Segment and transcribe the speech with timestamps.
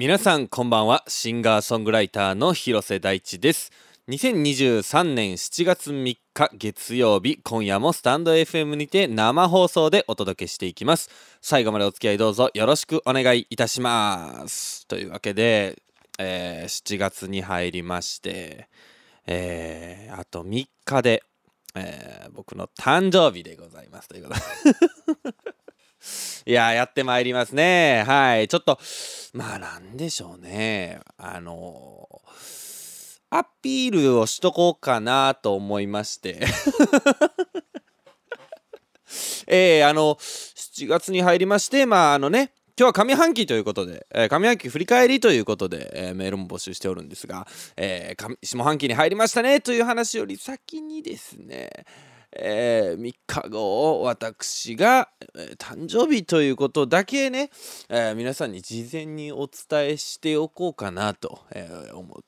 [0.00, 1.04] 皆さんこんばんは。
[1.08, 3.70] シンガーソングライターの広瀬大地です。
[4.08, 11.10] 2023年7月3日月曜日今夜もスタンド FM にて生放送でお届けしていきます。
[11.42, 14.86] 最後までお付き合いどうぞよろしくお願いいたします。
[14.86, 15.82] というわけで、
[16.18, 18.70] えー、7月に入りまして
[19.26, 21.22] えー、あと3日で、
[21.74, 24.08] えー、僕の誕生日でございます。
[24.08, 25.59] ということで。
[26.46, 28.04] いややってまいりますね。
[28.06, 28.48] はい。
[28.48, 28.78] ちょっと
[29.34, 31.00] まあなんでしょうね。
[31.16, 32.08] あの
[33.30, 36.40] アピールをしとこうかなと思いまして。
[39.46, 47.46] えー、あの7月に入りましてまああのね今日は上半期ということで、えー、上半期振り返りということで、えー、メールも募集しておるんですが、
[47.76, 51.84] えー、下半期に入りましたねという話より先にですね、
[52.32, 57.50] えー、3日後私が、えー、誕生日ということだけね、
[57.88, 61.68] えー、皆さんに事前にお伝えしておこうかなと、え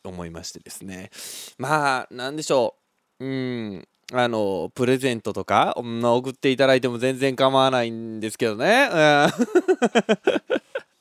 [0.05, 1.11] 思いましてですね。
[1.59, 2.75] まあ何でしょ
[3.21, 3.25] う。
[3.25, 8.89] うんあのプレゼントとか送っていただいても全然構わないんですけどね。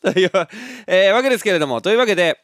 [0.01, 0.47] という、わ
[1.21, 1.81] けですけれども。
[1.81, 2.39] というわけで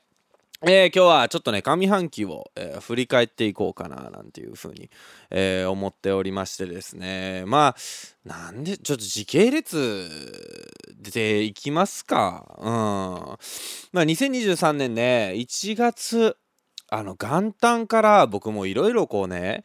[0.66, 4.90] えー、今日はちょっとね上半期を、えー、振り返っていこうかななんていうふうに、
[5.30, 7.44] えー、思っておりましてですね。
[7.46, 7.76] まあ
[8.26, 10.10] なんでちょっと時系列
[11.00, 12.56] でいきますか。
[12.58, 12.66] うん。
[12.66, 16.36] まあ2023年ね1月
[16.90, 19.64] あの元旦から僕もいろいろこうね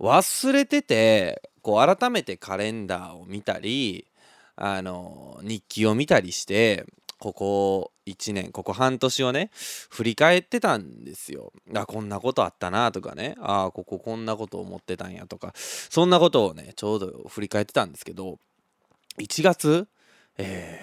[0.00, 4.08] 忘れててこう改めてカレンダーを見たり
[4.56, 6.86] あの日記を見たりして
[7.20, 9.50] ここ1年ここ半年をね
[9.90, 11.52] 振り返ってたんですよ。
[11.74, 18.38] あこんなことあったなとかねああこここんなこと思ってたんやとかそんなことをねちょうど振り返ってたんですけど
[19.18, 19.88] 1月、
[20.38, 20.80] え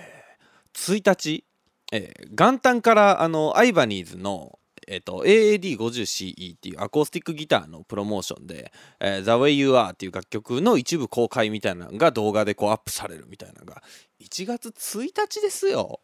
[0.73, 1.43] ー、1日、
[1.91, 13.81] えー、元旦からあのアイバニーズのえー、AAD50CE っていうアコースティックギターのプロモーションで、えー、The Way You Are っていう楽曲の一部公開みたいなのが動画でこうアップされるみたいなのが
[14.19, 16.01] 1月1日ですよ。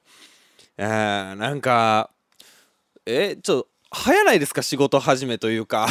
[0.77, 2.11] えー、なんか
[3.05, 4.61] えちょっと早ないですか？
[4.61, 5.87] 仕事始めというか。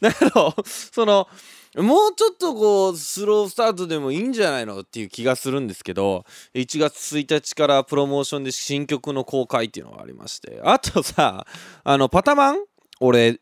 [0.00, 1.28] だけどその
[1.76, 4.80] もうちょっとこうスロースタートでもいいんじゃないの？
[4.80, 10.60] っていう気がするんですけど1月1日からプロモーションで新曲の公開っていうのがありまして。
[10.64, 11.46] あとさ
[11.84, 12.56] あのパタマン？
[13.00, 13.40] 俺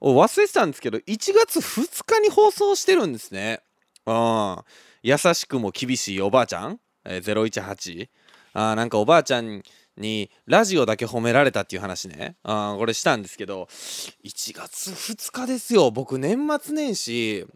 [0.00, 1.02] 忘れてたんですけど1
[1.34, 3.60] 月2日に放送してるんですね。
[4.06, 4.56] うん。
[5.02, 8.08] 優しくも厳しいおばあちゃん、えー、018
[8.54, 9.62] あなんかおばあちゃん
[9.96, 12.36] にラジオだけ褒められたっていう話ね。
[12.42, 13.64] あこれしたんですけど
[14.24, 15.90] 1月2日ですよ。
[15.90, 17.46] 僕年末年始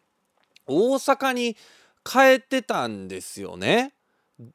[0.66, 1.56] 大阪に
[2.04, 3.94] 帰ってたんですよね。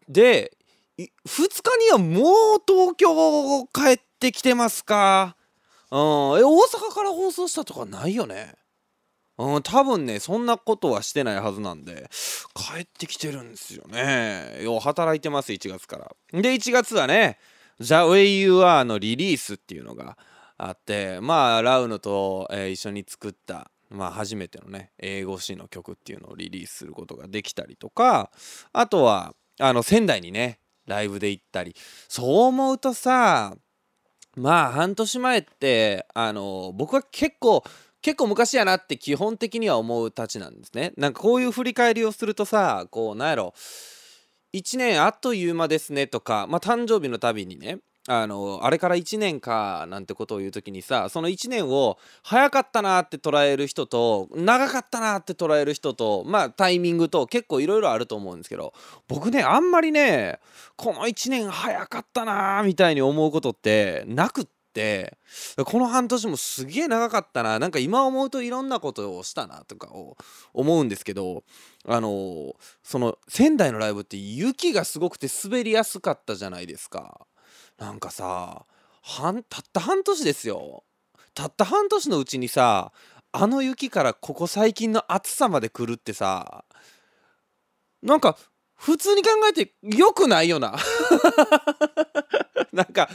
[0.07, 0.53] で
[0.97, 5.35] 2日にはもう東京帰ってきてますか？
[5.91, 8.55] うんえ大阪から放送したとかないよね？
[9.37, 12.09] うん、多分ねそんなことはしてないはずなんで
[12.53, 14.59] 帰ってきてるんですよね。
[14.61, 16.15] よう働いてます1月から。
[16.31, 17.39] で1月はね
[17.79, 20.17] The Way You Are のリリースっていうのが
[20.57, 28.31] あってまあラウノと、えー、一緒に作ったまあ初めてのね英語詞の曲っていうのをリリースすることができたりとか
[28.71, 31.75] あとはあの仙台にねライブで行ったり。
[32.07, 33.55] そう思うとさ
[34.35, 37.63] まあ半年前ってあの僕は結構
[38.03, 40.93] 結構昔やなって基本的には思うたちなんですね。
[40.97, 43.53] なんかこういう振り返りをするとさこうなんやろ
[44.53, 58.73] 1年あっという間ですねとかまあ誕生日のたびにねあのあれから1年かなんてことを言う時にさその1年を早かったなって捉える人と長かったなって捉える人とまあタイミングと結構いろいろあると思うんですけど
[59.07, 60.39] 僕ねあんまりね
[60.75, 64.62] この1年早かったなみたいに思うことってなくって。
[64.73, 70.17] この半年もすげえ長かったななんか今思うといろんなことをしたなとかを
[70.53, 71.43] 思うんですけど
[71.85, 77.27] あのその仙台のライブって雪がすごくて滑りやすかったじゃないですか。
[77.77, 78.65] なんかさ
[79.49, 80.83] たった半年ですよ。
[81.33, 82.91] たった半年のうちにさ
[83.31, 86.63] あの雪からここ最近の暑さまで来るってさ
[88.01, 88.37] なんか
[88.75, 90.75] 普通に考えてよくないよな。
[92.73, 93.09] なんか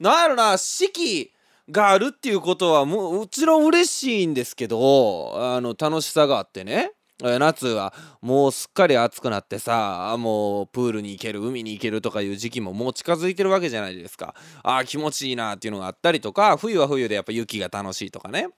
[0.00, 1.32] なんやろな四季
[1.70, 6.92] があるっていうことはももちろん嬉しいんですけどあの楽しさがあってね。
[7.22, 7.92] 夏は
[8.22, 14.34] もうすっかり暑くなってさもうプールに行ける海に行けるとかいう時期ももう近づいてるわけじゃないですか。
[14.62, 18.48] あー気持ちいいなっていうのがあったりとか冬は冬でやっぱ雪が楽しいとかね。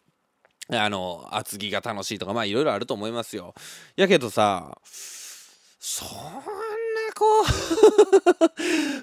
[0.71, 3.53] あの厚着が楽しいとかまあいろいろあると思いますよ。
[3.97, 4.79] やけどさ
[5.81, 6.43] そんな
[7.17, 7.45] こう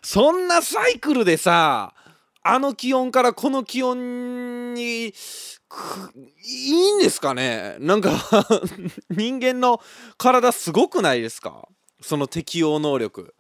[0.08, 1.94] そんなサイクルでさ
[2.42, 5.14] あの気温からこの気温にい
[6.54, 7.76] いんですかね？
[7.80, 8.12] なんか
[9.10, 9.82] 人間の
[10.18, 11.68] 体すごくないですか？
[12.02, 13.34] その適応能力。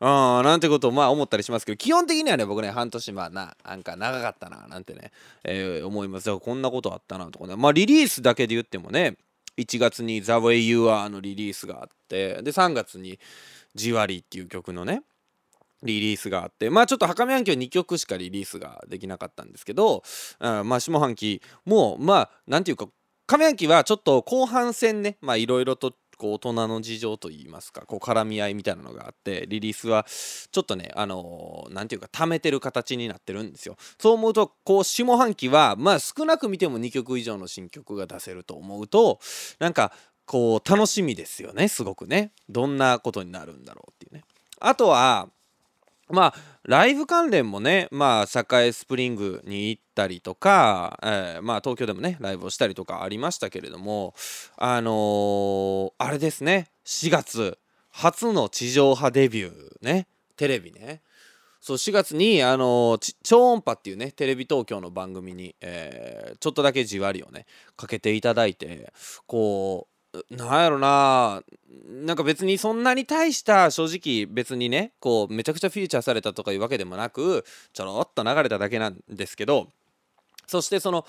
[0.00, 5.10] あなんてことをまあ思ったりしますけど基本的にはね僕ね半年まあななんか長かったななんてね、
[5.42, 6.26] えー、思います。
[6.26, 7.56] だからこんなことあったなとかね。
[7.56, 9.16] まあリリースだけで言ってもね
[9.56, 13.18] 1月に「The Way You Are」のリリースがあってで3月に
[13.74, 15.02] 「じわり」っていう曲のね
[15.82, 20.02] リリースがあってまあちょっと墓上半期は2曲しかリリースができなかったんですけど、
[20.40, 22.88] うん、まあ下半期もまあなんていうか
[23.26, 30.04] 上半期はちょっと後半戦ねまあいろいろとこう大人の事情といいますかこう絡み合いみたいなのがあってリリースは
[30.50, 33.76] ちょっとねあの何、ー、て言うか貯めてる形になってるんですよ。
[33.98, 39.20] そう思うとこう下半期はまあ少なく見ても2曲以上の新曲が出せると思うと
[39.60, 39.92] なんか
[40.26, 42.32] こう楽しみですよねすごくね。
[42.48, 44.24] どんなことになるんだろうっていうね。
[44.60, 45.28] あとは
[46.10, 46.34] まあ
[46.64, 54.14] ライブ関連もねまあ栄スプリングに行ったりとか、えー、まあ東京でもねライブをしたりとかありましたけれども
[54.56, 57.58] あのー、あれですね4月
[57.90, 59.52] 初の地上波デビュー
[59.82, 60.06] ね
[60.36, 61.02] テレビね。
[61.60, 67.46] そう4月にあのー、超音波っていうねテレビ東京の番組に、えー、ちょっとだけじわりをね
[67.76, 68.92] かけていただいて
[69.26, 69.97] こう
[70.30, 71.42] なんやろな。
[71.88, 79.68] なんか別にそんなに大した正直別にねこうめちゃくちゃフィーチャーされたとかいうわけでもなくちょろっと流れただけなんですけど
[80.46, 81.06] そしてその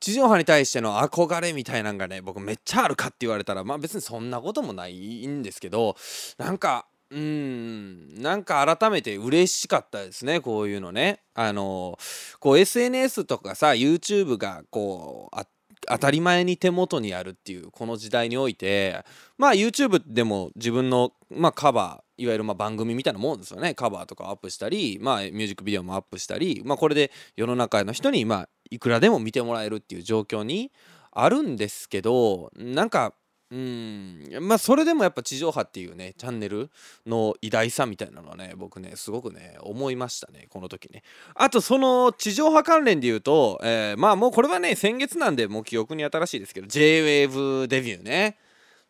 [0.00, 5.96] 地上波に対しての憧れみたいなんがね僕めっちゃあるかって言われたらまあ別にそんなこともないんですけど
[6.36, 11.22] なんかうんなんか改めて嬉しかったですねこういうのね。
[11.34, 11.98] あの
[12.38, 15.57] こう SNS とかさ YouTube がこうあって
[15.90, 19.04] 当たり前に手元にあるっていうこの時代において
[19.36, 23.74] まあ YouTube でも自分の、まあ、カバーいわゆるま番組みたいなもんですよね。
[23.74, 30.72] カバーとかアップしたり、まあ、ミュージックビデオもアップしたり、まあ、これで世の中の人に、ま、いくらでも見てもらえるっていう状況に
[31.12, 33.14] あるんですけどなんか
[33.50, 34.28] うん。
[34.42, 36.70] まあそれでもやっぱ地上波っていうねチャンネル
[37.06, 41.02] の偉大さみたいなのはね僕ねすごくね思いましたねこの時ね。
[41.34, 48.36] あとその地上波関連で言うと、えー、まあもうこれはね先月なんでもう記憶に新しいですけど JWAVE デビューね。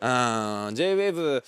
[0.01, 1.45] あ JWAVE っ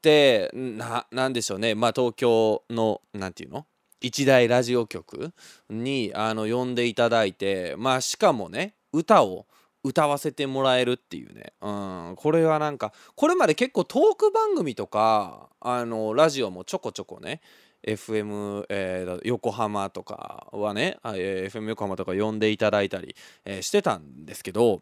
[0.00, 1.74] てななんでしょうね。
[1.74, 3.66] まあ東京の何て言うの？
[4.00, 5.32] 一大ラジオ局
[5.70, 9.46] にあの呼んでいただいてまあしかもね歌を
[9.84, 11.70] 歌わせてもらえるっていうね、う
[12.12, 17.40] ん、これはなんかこれまで結構トーク番組とかあのラジオもちょこちょこね
[17.86, 24.80] FM、えー、横浜とかはね、えー、FM 横浜とか呼んでいただいたり、えー、してたんですけど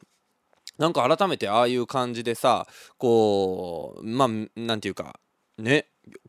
[0.79, 2.67] なんか改めてああいう感じでさ
[2.99, 5.19] こうまあなんていうか
[5.59, 5.87] ね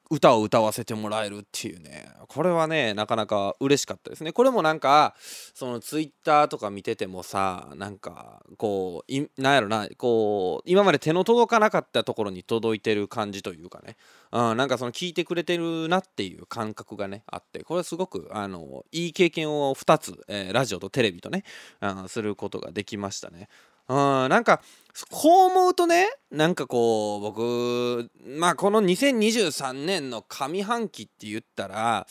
[0.09, 2.09] 歌を歌わせてもらえるっていうね。
[2.27, 4.33] これはねなかなか嬉しかったですね。
[4.33, 5.15] これもなんか
[5.53, 13.95] そのツイッターとか見ててもさなんかこういなんやろなこう今まで手の届かなかったところに届いてる感じというかね、
[14.31, 17.63] うん、なんかその聞いてくれてるなっていう感覚がねあって。
[17.63, 21.43] これすごくあのいい経験を2つ、えー、ラジオとテレビとね、
[21.81, 23.47] うん、することができましたね。
[23.91, 24.61] うんなんか
[25.09, 32.07] こう思うとねなんかこう僕まあこの2023年の上半期って言ったら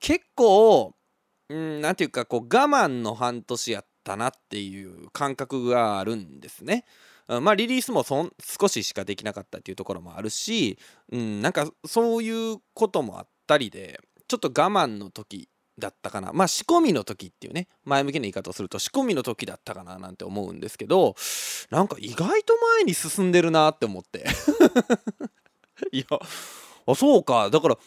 [0.00, 0.94] 結構
[1.48, 6.84] うんなんていうかこう我慢の半年やったなっていう感覚があるんですね。
[7.28, 10.76] まあリリースもそん少ししかできなかったっていうところもあるし、
[11.12, 15.48] うん、なんかそういうこともあったりでちょっと我慢の時
[15.78, 16.32] だったかな。
[16.32, 17.68] まあ仕込みの時っていうね。
[17.84, 21.14] 前向きな言い方をすると仕込みの時だったかななんて思うんですけど
[21.70, 24.24] なんか意外と前に進んでるなって思って。
[25.92, 26.04] いや
[26.86, 27.50] あそうか。
[27.50, 27.78] だから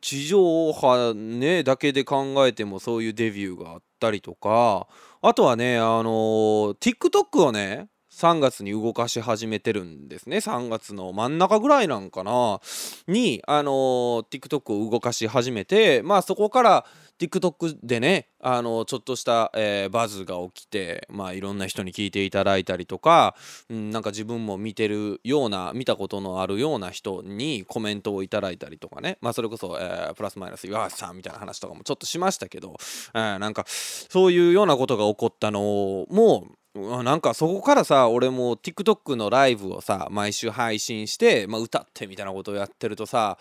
[0.00, 4.86] 地上波ねだけで考えてもそういうデビューがあったりとか。
[5.22, 10.36] あとはねあのー、TikTok をね3月に動かし始めてるんですね。
[10.36, 12.60] 3月の真ん中ぐらいなんかな。
[13.08, 16.86] にあのー、TikTok を動かし始めてまあそこから
[17.18, 23.34] TikTok でねあのちょっとした、えー、バズが起きてまあいろんな人に聞いていただいたりとか、
[23.70, 29.18] うん、なんか自分も見てるような見たことのあるような人にコメントをいただいたりとかね。
[29.20, 32.76] まあそれこそ、えー、プラスマイナス岩橋さんみたいな話とかもちょっとしましたけど、
[33.14, 43.38] えー、なんかそういうようなことが起こったのもなんかそこからさ俺も TikTok のライブをさ毎週配信して、まあ、歌ってみたいなことをやってるとさ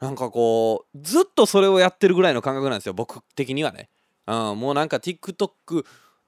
[0.00, 3.88] なんかこうずっとそれをやってるぐらいの感覚なんですよ僕的にはね、
[4.26, 5.84] うん、もうなんか TikTok っ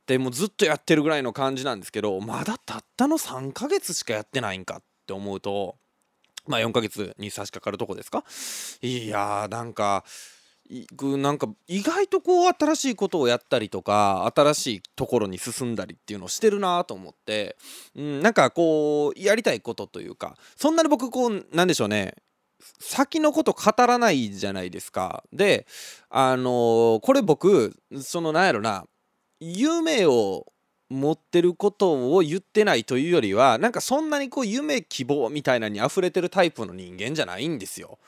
[0.06, 5.74] てもうずっとやってるぐらいの感じなんですけどまだたったの3ヶ月しかやってないんかって思うと
[6.46, 8.22] まあ4ヶ月に差し掛かるとこですか？
[8.80, 10.04] いやーなんか
[11.18, 17.56] なんか意外とこう新しいことをやったりとか新しいところに進んだりっていうのをしてるなと思って、
[17.94, 22.14] うん、なんかこうやりたいことというかそんなに僕こうなんでしょうね
[22.78, 25.22] 先のこと語らないじゃないですか。
[25.32, 25.66] で
[26.08, 28.86] あのー、これ僕そのなんやろな
[29.40, 30.46] 夢を
[30.88, 37.98] 持ってることを言ってないというよりはなんかそんなにこう夢希望みたいなに溢れてるタイプの人間じゃないんですよ。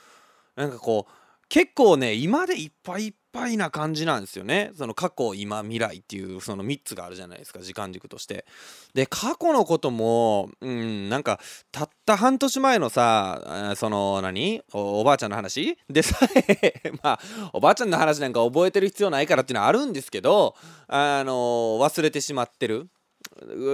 [0.55, 4.71] なんかこう結構ね今でいっぱいいっぱいな感じなんですよね。
[4.75, 8.45] その過去今未来っていうその3つがあるじゃないですか時間軸として。
[8.93, 11.39] で過去のこともうんなんか
[11.71, 14.61] たった半年前のさその何？
[14.73, 15.77] おばあちゃんの話？
[15.89, 16.73] でさえ
[17.03, 17.19] まあ
[17.53, 20.55] おばあちゃんの話なんか覚えてる必要ないからっていうのはあるんですけど
[20.87, 21.33] あの
[21.79, 22.89] 忘れてしまってる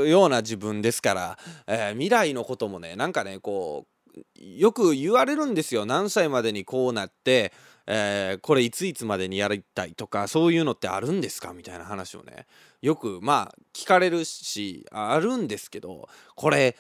[0.08, 1.38] ような自分ですから、
[1.68, 3.93] えー、未来のこともねなんかねこう
[4.36, 5.86] よく言われるんですよ。
[5.86, 7.54] 何歳までにこうなって、
[7.88, 11.54] えー、これいついつまでにやりたいとかそういうのってあるんですか？
[11.54, 12.46] みたいな話をね。
[12.82, 16.76] よくまあ聞かれるしあるんですけどこれ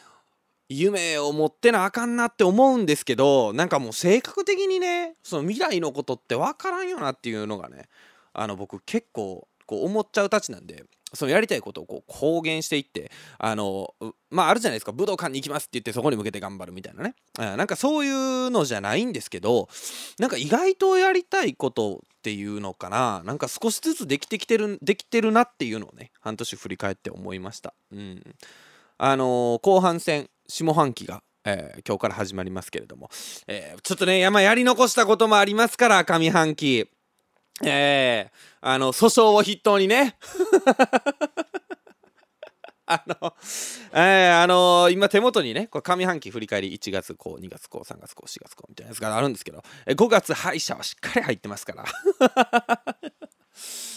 [0.69, 7.89] 夢を持ってなあかんなって思うんですけどなんかもう性格的にねその未来のことって分からんよなっていうのがね
[8.33, 10.83] あの僕結構こう思っちゃうたちなんで。
[11.13, 13.93] そのやりたいことをこう公言していってあの
[14.29, 14.91] まああるじゃないですか。
[14.91, 17.15] 武道館に行きますって言ってそこに向けて頑張るみたいなね。
[17.37, 19.69] なんかそういうのじゃないんですけど
[20.19, 23.21] なんか意外とやりたいことっていうのかな。
[23.25, 27.73] なんか少しずつできてきてるできてるなっていうのをね半年振り返って思いました。
[27.91, 28.35] うん。
[28.97, 33.09] あのー、後半戦下半期がえー、今日から始まりますけれども、
[33.47, 36.89] えー、ちょっとね、山やり残したこともありますから、上半期。
[37.61, 40.17] えー、あの、訴訟を筆頭にね。
[42.85, 43.33] あの、
[43.93, 51.85] えー、あのー、今手元にね、これ上半期振り返り1月こう、2月こう、3月こう、4月こうみたいなやつがあるんですけど、え5月敗者はしっかり入ってますから。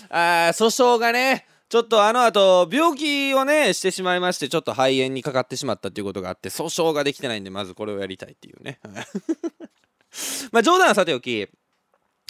[0.08, 8.78] あ訴訟がね、ちょっとあの後病気をねしてしまいましてちょっと肺炎にかかってしまったっていうことがあって訴訟ができてないんでまずこれをやりたいっていうね
[10.52, 11.48] まあ冗談はさておき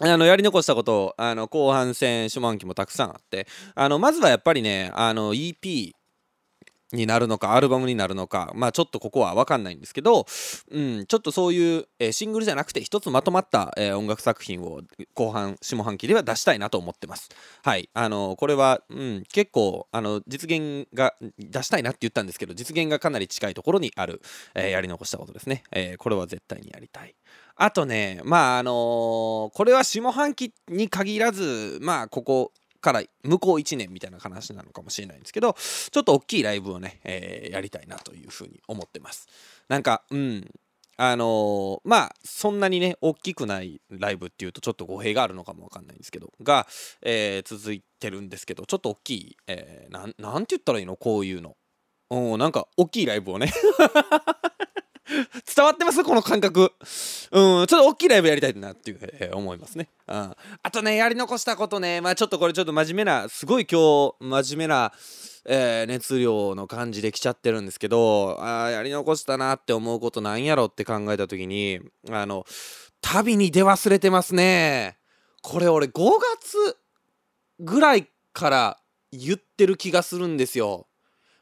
[0.03, 5.93] あのやり残したことあの後半戦下半期もたくさんあってあのまずはやっぱりねあの EP
[6.93, 10.27] になるのかアルバムになるのかまあちょっとここは分かんないんですけど、
[10.71, 14.83] うん、ちょっとそういう、えー、シングルじゃなくて一つまとまった、えー、音楽作品を
[15.15, 17.31] 後半下半期では出したいなと思ってます。
[17.65, 17.89] はい。
[17.95, 24.21] あのこれは、うん、結構あの実現が出したいなって言ったんですけど実現がかなり近いところにある、
[24.55, 27.15] えー、やり残したことですね、えこれは絶対にやりたい。
[27.57, 28.75] あとね、まああのー、
[29.57, 39.27] これは下半期に限らず、まあここから向こう1年みたいな話なのかもしれないんですけど、ちょっと大きいライブをね、えー、やりたいなというふうに思ってます。
[39.69, 40.51] なんか、うん、
[40.99, 46.67] あのー、まあそんなにね大きくないライブっていうとちょっと語弊があるのかもわかんないんですけどが、
[47.03, 50.97] えー、続いてるんですけどちょっと大きい、えー、なんなんて言ったらいいの？
[50.97, 51.57] こういうの。
[52.09, 53.53] うんなんか大きいライブをね。
[55.55, 56.03] 伝わってます？
[56.03, 56.61] この感覚。
[56.63, 59.89] うん、ちょっと大きいライブやりたいなっていう、えー、思いますね。
[60.09, 60.35] うん。
[60.63, 64.93] あとね、やり残したことね、まあちょっとこれちょっと真面目な、すごい今日、真面目な、
[65.45, 72.45] えー、熱量の感じで来ちゃってるんですけど、あやり残したなって思うことなんやろって考えた時に、あの、
[73.01, 74.99] 旅に出忘れてますね。
[75.43, 76.11] これ俺5
[76.41, 76.77] 月
[77.61, 78.81] ぐらいから
[79.13, 80.89] 言ってる気がするんですよ。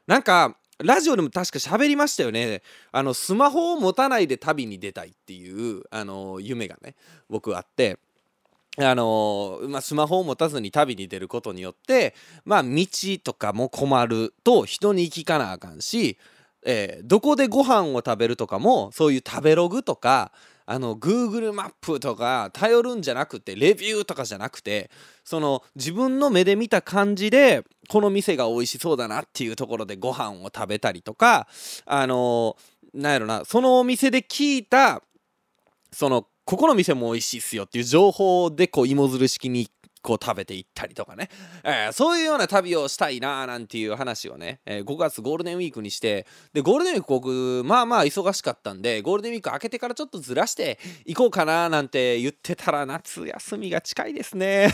[0.05, 2.61] なんかラジオでも確か喋りましたよね。
[2.91, 6.95] あの、スマホを持たないで旅に出たいっていう、あの、夢がね、
[7.29, 7.97] 僕あって、
[8.77, 12.13] あのまあ、スマホを持たずに旅に出ることによって、
[12.43, 12.85] まあ、道
[13.23, 16.17] とかも困ると人に聞かなあかんし、
[16.65, 20.33] えー、どこでご飯を食べるとかもそういう食べログとか
[20.67, 24.89] あの Google マップとか頼るんじゃなくてレビューとかじゃなくて
[25.23, 31.47] その自分の目で見た感じでこの店が美味しそうだなっていうところでご飯を食べたりとか
[31.85, 32.57] あの
[32.93, 35.03] なんやろなそのお店で聞いた
[35.91, 39.69] そのここの店も美味しいっすよっていう情報でこう芋づる式に
[40.05, 41.29] こう食べていったりとかね、
[41.63, 54.71] えー、そういうような旅をしたいなーなんていう話をね、えー、5月ゴールデンウィークにしてでゴールデンウィーク僕まあまあ忙しかったんでゴールデンウィーク明けてからちょっとずらして行こうかななんて言ってたら夏休みが近いですね。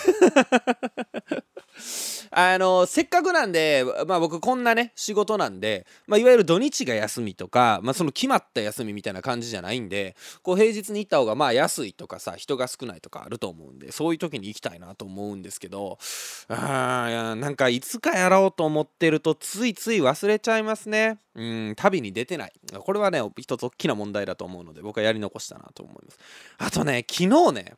[2.31, 15.99] あのせっかくなんで、まあ、僕こんなね仕事なんで、まあ、いわゆる土日が休みとか、まあ、その決まった休みみたいな感じじゃないんでこう平日に行った方がまあ安いとかさ人が少ないとかあると思うんでそういう時に行きたいなと思うんですけど
[16.47, 21.19] あなんかいつかやろうと思ってるとついつい忘れちゃいますね。
[21.35, 22.53] うん旅に出てない。
[22.79, 26.19] これはね一つ大きな問題だと思うので僕はやり残したなと思います。
[26.57, 27.73] あとね昨日ね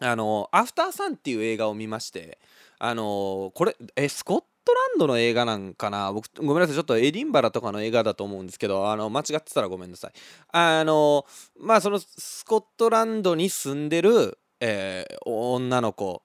[0.00, 2.38] あの「アフターサン」っていう映画を見まして
[2.86, 6.12] あのこれえスコットランドの映画なんかな？
[6.12, 10.12] 僕ごめんなさいちょっとエディンバラとかの映画だと思うんですけどあの間違ってたらごめんなさい。
[10.52, 11.24] あの
[11.58, 16.22] まあそのスコットランドに住んでる、えー、女の子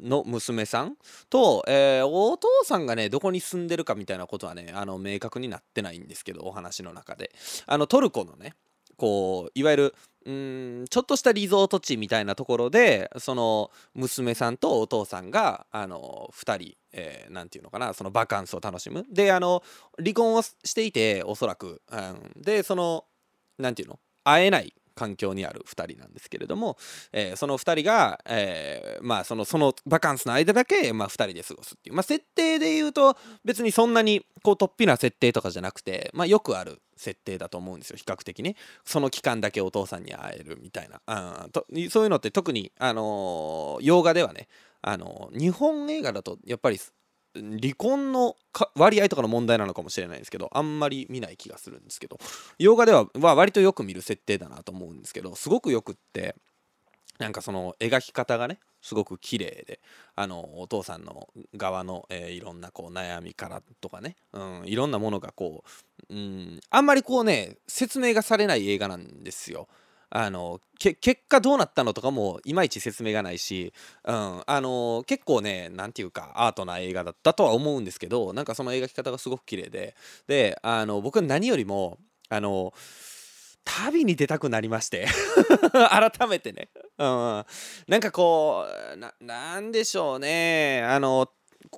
[0.00, 0.96] の娘さん
[1.28, 7.32] と、えー、お父さんがねどこに住んでるかみたいなことはねあの明確になってないんですけどお話の中で。
[7.66, 8.54] あのトルコのね
[8.98, 9.94] こういわゆる
[10.26, 19.06] うんちょっとしたリゾート地みたいなところでその娘さんとお父さんがあの2人、えー、て言うのかなそのバカンスを楽しむ。
[19.10, 19.62] であの
[19.96, 23.04] 離婚をしていておそらく、うん、でその
[23.56, 24.00] 何て言うの？
[24.24, 26.76] 会えない環境にある2人なんですけれども、
[27.12, 38.56] えー、その2人が、えー、まあそのそのバカンスの間だけ、まあ、2人で過ごすっていう、まあ、設定で言うと別にそんなにこう突飛な設定とかじゃなくて、まあ、よくある設定だと思うんですよ比較的ね。
[38.84, 44.48] その期間だけお父さんに会えるみたいな、うん、とそういうのって特に、あのー、洋画ではね、
[44.82, 46.78] あのー、日本映画だとやっぱり
[47.40, 48.36] 離婚の
[48.74, 52.18] 割合とかの問題なのかもしれないんですけどあんまり見ない気がするんですけど
[52.58, 56.34] 洋画では、まあ、割とよく見る設定だなと思うんですけどすごくよくって
[57.18, 59.80] なんかその描き方がねすごく綺麗で
[60.14, 65.64] あのお父さんの側の、えー、いろんなこう悩みからとかね、うん、いろんなものがこ
[66.08, 69.68] う、うん、あんまりこうね説明がされない映画なんですよ。
[70.10, 73.74] あの結果どうなったのとかもいまいち説明がないし、
[74.04, 79.94] うん、あの結構ね何て言うかアートな映画だったとは思うんですけどなんかその描き方がすごく綺麗で。
[80.26, 81.98] であの僕は何よりも
[82.30, 82.72] あの
[83.64, 85.06] 旅に出たくなりまして。
[85.72, 87.44] 改めてね、うん、
[87.86, 90.82] なんかこうなんでしょうね。
[90.84, 91.30] あの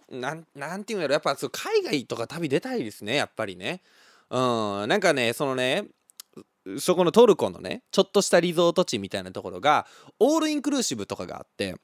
[0.08, 1.14] ななんていうんやろ。
[1.14, 3.82] やっぱ海外とか旅出たいですねやっぱりね。
[4.30, 4.38] う
[4.86, 5.88] んなんかねそのね
[6.78, 9.86] そこのトルコのねちょっとしたリゾート地みたいなところが
[10.18, 11.74] オールインクルーシブとかがあって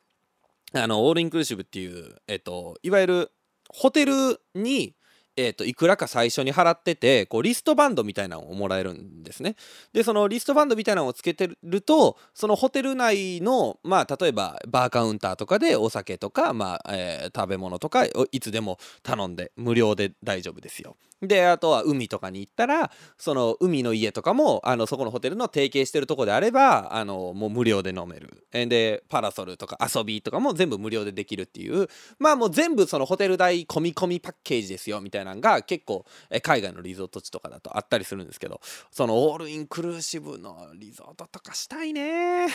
[0.73, 3.33] あのオールインクルーシブっていう、えっと、いわゆる
[3.69, 4.95] ホテルに
[5.39, 9.55] えーと、いくらか最初に払っててこうリストバンドみたいなのをもらえるんですね。
[9.93, 20.97] でそのリストバンドみたいなのをつけてるとそのホテル内のまあ例えばバーカウンターとかでお酒とか、まあえー、食べ物とかいつでも頼んで無料で大丈夫ですよ。
[21.23, 28.45] であとは海とかに行ったらその海の家とかもあのそこのホテルの提携してるとこであればあのもう無料で飲める。
[28.53, 31.89] でパラソルとか遊びとかも全部無料でできるっていう。
[32.19, 36.05] まあもう全部そのホテル代込み込みパッケージですよみたいなのが結構
[36.43, 42.47] 海外のリゾート地とかだとあったりするんですけどそのオールインクルーシブのリゾートとかしたいね。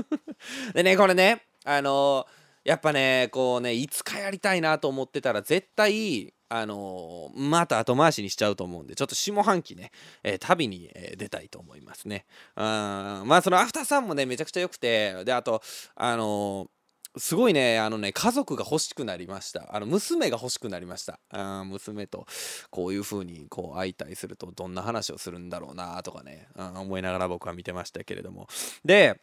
[0.74, 2.26] でねこれねあの
[2.64, 12.26] やっぱねこうねいつかやりたいなと思ってたら絶対あのー、また後回しにしちゃうと思うんで、ちょっと下半期ね、えー、旅に、えー、出たいと思いますね。
[12.56, 15.62] うん、まあそのアフターさんもね、めちゃくちゃ良くて、で、あと、
[15.94, 16.68] あの
[17.16, 19.74] すごいね、あのね、家族が欲しくなりました。
[19.74, 21.18] あの、娘が欲しくなりました。
[21.30, 22.26] あ娘と、
[22.70, 28.46] こういう風に、こう、会いたいすると、どんな話をするんだろうな、とかね、思いながら僕は見てましたけれども。
[28.84, 29.20] で、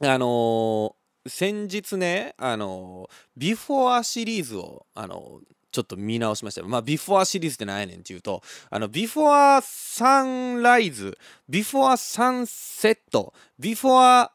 [0.00, 5.40] あの先日ね、あのビフォアシリーズを、あの
[5.74, 6.62] ちょっと見直しました。
[6.62, 14.32] まあ、ビフォアシリーズって何やねんっていうと、あの、ビフォアサンライズ、ビフォアサンセット、ビフォア、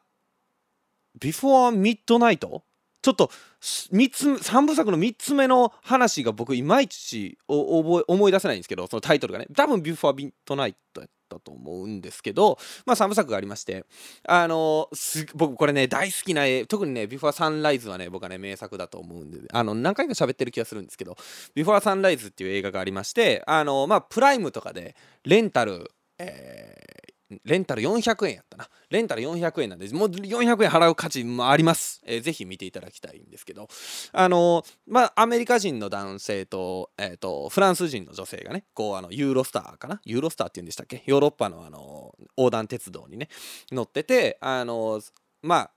[1.18, 2.62] ビフォアミッドナイト
[3.02, 13.86] ちょっと3つ3部作の3つ目の話が僕いまいち思い出せないんですけどそのタイトルがね多分ビフォアミッドナイトやったと思うんですけど、まあ、3部作がありまして
[14.26, 14.88] あの
[15.34, 21.16] 僕これね大好きな絵特にね「ビフォーサンライズ」はね僕はね名作だと思うんであの何回か喋ってる気がするんですけど
[21.54, 25.90] 「ビフォーサンライズ」っていう映画がありましてあのまあプライムとかでレンタル
[26.22, 26.99] えー、
[27.44, 28.68] レンタル400円やったな。
[28.90, 32.02] レンタル400円なんで、もう400円払う価値もあります。
[32.04, 33.68] えー、ぜひ見ていただきたいんですけど、
[34.12, 40.00] あのー、まあ、アメリカ人の男性と、えっ、ー、と、フランス人の女性がね、こう、あの、ユーロスターかな？
[40.04, 41.02] ユーロスターって言うんでしたっけ？
[41.06, 43.28] ヨーロッパの、あの横断鉄道にね、
[43.70, 45.00] 乗ってて、あの
[45.42, 45.70] まあ、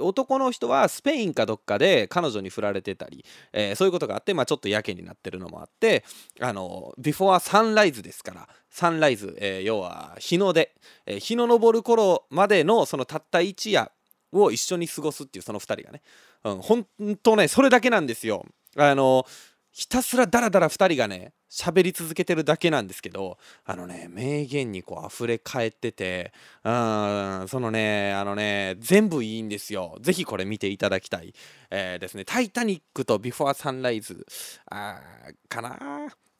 [0.00, 6.04] 男の人はスペインかどっかで彼女に振られてたり、えー、そういうことがあって、まあ、ちょっとやけになってるのもあって
[6.40, 10.74] あのビフォアサンライズですからサンライズ、えー、要は日の出、
[11.06, 13.90] えー、日の昇る頃までのそのたった一夜
[14.32, 16.02] を一緒に過ごすっていうその2人がね、
[16.44, 18.46] うん、ほんとねそれだけなんですよ。
[18.76, 19.26] あの
[19.72, 26.32] ひたすらダラダラ2人がね喋り続けてるだけなんですけどあのね名言にこう溢れ返ってて
[26.64, 29.98] うんそのねあのね全部いいんですよ。
[30.00, 31.34] ぜひこれ見ていただきたい、
[31.70, 34.26] えー、ですね「タイタニック」と「ビフォーサンライズ」
[34.70, 35.00] あ
[35.48, 35.78] かな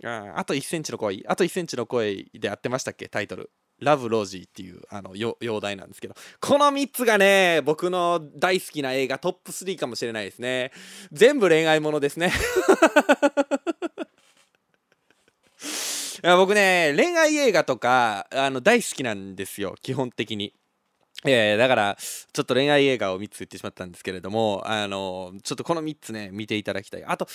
[0.04, 3.50] ああと1センチの声あと1センチの声でやってましたっけタイトル。
[3.80, 10.72] ラブ・ロジーっていうあの容体なんですけどこの3つがね僕の大好きな映画トップ3かもしれないですね。
[11.12, 12.32] 全部恋愛ものですね。
[16.22, 20.52] いや僕ね恋愛映画とかあの大好きなんですよ基本的に。
[21.24, 21.98] えー、だから
[22.32, 27.04] ちょっと恋愛映画を3つ言ってしまったんですけれどもあのちょっとこの3つね見ていただきたい。
[27.04, 27.26] あと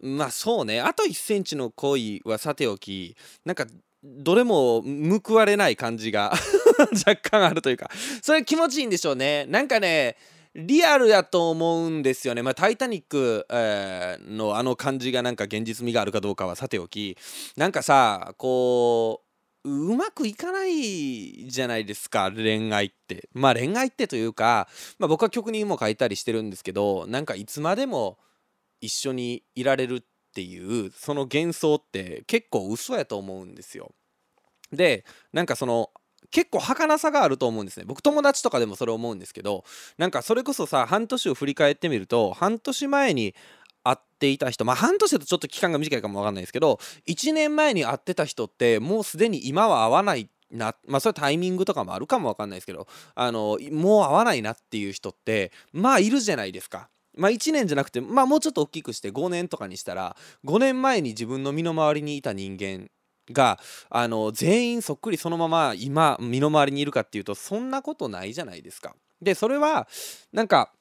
[0.00, 3.66] まあそうねあと1センチの恋はさておきなんか
[4.02, 4.82] どれも
[5.24, 6.32] 報われない感じが
[7.06, 7.90] 若干あるというか
[8.22, 9.46] それ気持ちいいんでしょうね。
[9.46, 10.16] なんかね
[10.54, 12.42] リアルやと思うんですよね。
[12.42, 17.16] まあ、タイタニック、えー、のあの感じがなんか現実味があるかどうかはさておき。
[17.56, 19.22] なんかさこ
[19.64, 23.28] ううまくいかないじゃないですか恋愛って。
[23.32, 28.18] まあ恋愛ってというか、まあ、僕は曲にも書いたりしてるんですけどなんかいつまでも
[28.80, 30.06] 一緒にいられるって
[30.38, 33.90] ていうその幻想って結構嘘やと思うんですよ。
[34.72, 35.90] でなんかその
[36.30, 39.64] 結構儚さがあると思うんですね僕友達とかでもそれ思うんですけど
[39.96, 43.34] なんかそれこそさ半年を振り返ってみると半年前に
[43.82, 56.88] 会っていた人まあ半年だとちょっと期間が短いかもわかんないですけど1年前に会ってた人ってもうすでに今は会わないなまあそれタイミングとかもあるかもわかんないですけどあのもう会わないなっていう人ってまあいるじゃないですか。
[57.18, 62.88] まあ1年じゃなくてまあもうちょっと大きくして5年とかにしたら5年前に自分の身の回りにいた人間
[63.32, 63.58] が
[63.90, 68.94] あの全員そっくりそのまま今身の回りにいるかっていうとそんなことないじゃないですか。
[69.20, 69.88] でそれは
[70.32, 70.72] なんか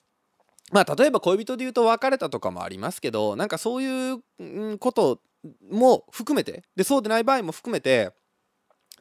[0.71, 5.21] まあ例えば恋人で言うと別れたとかもありますけどなんかそういうこと
[5.71, 8.11] も含めてでそうでない場合も含めて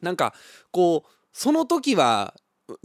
[0.01, 0.33] なんか
[0.71, 2.33] こうその時は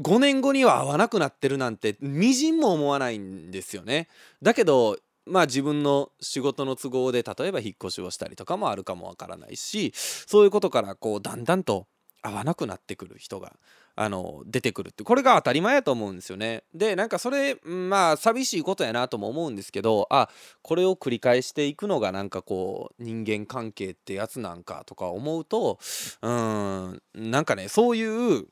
[0.01, 4.09] 5年後には会わなくなってるなんてみじんも思わないんですよね。
[4.41, 11.87] だけどまあ自分の仕事の都合で例えば引っ越しをしたりとかもあるかもわからないしそういうことからこうだんだんと
[12.23, 13.53] 会わなくなってくる人が
[13.95, 16.63] あの出てくるってこれが当たり前やと思うんですよね。
[16.75, 20.29] でなんかそれまあ寂しいことやなとも思うんですけどあ
[20.63, 25.79] これを繰り返していくのがなんかこう人間関係ってやつなんかとか思うと
[26.23, 28.47] うんなんかねそういう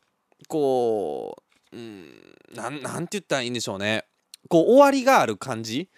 [0.48, 1.36] こ
[1.72, 2.08] う、うん、
[2.54, 4.04] なんなんて言ったらいいんでしょうね。
[4.48, 5.88] こう終わりがある感じ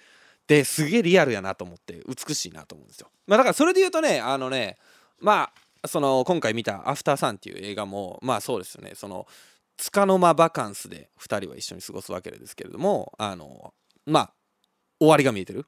[0.46, 3.09] ですげえリアルやなと思って美しいなと思うんですよ。
[3.26, 4.76] まあ、だからそれで言うとねあのね
[5.20, 5.50] ま
[5.83, 8.92] あその今回見た「アフターサン」っていう映画もまあそうですよね。
[8.94, 9.26] その
[9.76, 13.74] 束の間バカンスで2人は一緒に過ごすわけですけれどもあの
[14.07, 14.35] まあ
[15.00, 15.66] 終わりが見えてる。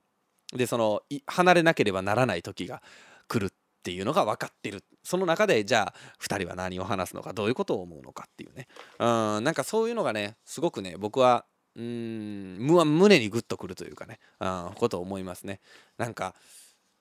[0.53, 2.83] でその離れなければならない時が
[3.27, 3.53] 来る
[3.85, 4.83] っていうのが分かってる。
[5.03, 8.67] その中でじゃあ2人は何を話すのかどういうことを思うのかっていうね。
[8.99, 9.05] う
[9.41, 11.45] んなんかそういうのがねすごくね僕は
[11.77, 15.61] うん胸にグッとくるというかねあことを思いますね。
[15.99, 16.35] なんか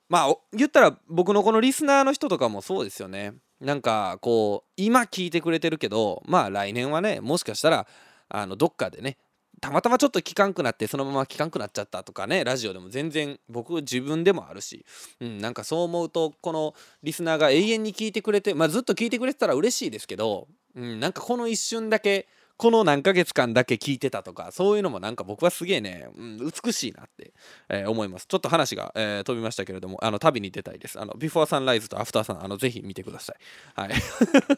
[0.10, 3.34] まあ言ったら僕のこのリスナーの人とかもそうですよね。
[3.62, 7.88] なんかこう今聞いてくれてるけどまあ来年はねもしかしたら
[8.28, 9.16] あのどっかでね
[9.64, 14.86] たまたまちょっと聞かんくなってそのまま聞かんくなっちゃったとかねラジオでも全然僕自分でもあるし、
[15.22, 27.34] うん、なんかそう思うとこのリスナーが永遠に聞いてくれてまあずっと聞いてくれてたら嬉しいですけど、うん、なんかこの一瞬だけこの何ヶ月間だけ聞いてたとかそういうのもなんか僕はすげえね、うん、美しいなって、
[27.70, 28.28] えー、思います。
[28.28, 31.00] ちょっと話が、えー、飛びましたけれどもあの旅に出たいです。
[31.00, 33.82] あのビフォーサンライズとアフターサンあのぜひ見てください。
[33.82, 33.94] はい。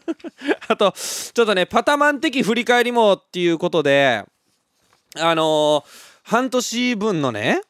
[0.67, 4.25] あとちょっとねパタマン的振り返りもっていうことで
[5.19, 5.83] あのー、
[6.23, 7.61] 半年分のね、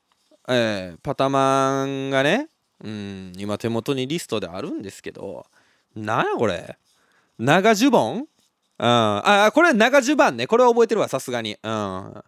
[0.48, 2.50] えー、パタマンがね
[2.84, 5.46] うん今手元にリストであるんですけど
[5.96, 6.78] なんやこれ？
[7.38, 8.26] 長ジュボンうん。
[8.78, 10.48] あ、これ長襦袢ね。
[10.48, 11.58] これは覚えてるわ、さすがに。
[11.64, 12.24] うん。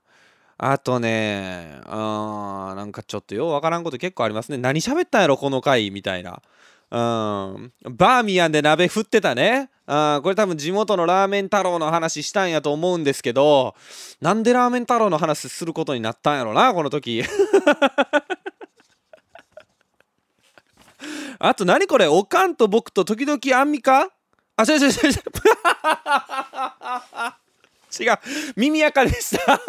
[0.60, 4.58] あとね、うん、なんかちょっとようわからんこと結構ありますね。
[4.58, 5.92] 何喋ったんやろ、この回？
[5.92, 6.42] みたいな。
[6.90, 7.74] うん。
[7.84, 9.70] バーミヤンで鍋振ってたね。
[9.88, 13.76] うん、これ多分地元のラーメン太郎の話したんやと思うんですけど、
[14.22, 17.24] なんでラーメン太郎の話することになったんやろな、この時。
[21.40, 24.10] あと何これおかんと僕と時々アンミカ？
[24.56, 25.14] あ、違う違う違う違う。
[28.04, 28.20] 違う。
[28.56, 29.60] 耳垢でした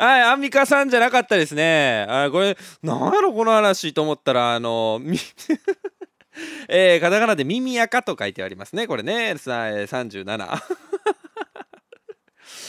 [0.00, 2.06] はい、アンミカさんじゃなかったですね。
[2.08, 4.98] あこれ、なんやろ、この話と思ったら、あの、
[6.68, 8.86] えー、カタカナで耳垢と書いてありますね。
[8.86, 10.62] これね、37。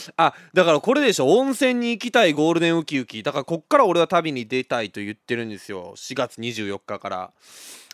[0.18, 7.32] あだからこれでしょ温泉に行きたいゴールデンウキウキだからこっから俺は旅に出たいと言ってるんですよ4月24日から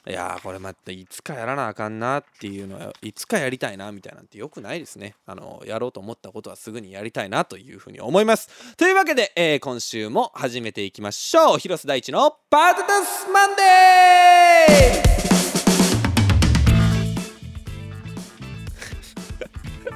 [0.07, 5.15] いやーこれまたいつかやらなあかんなっていうのはいつかやりたいなみたいなんてよくないですね。
[5.25, 8.75] あのやろうと思ったことはすぐにやりたいなというふうに思います。
[8.77, 11.59] というわけで、えー、今週も始めていきましょう。
[11.59, 13.63] 広瀬大地のパートタスマンデ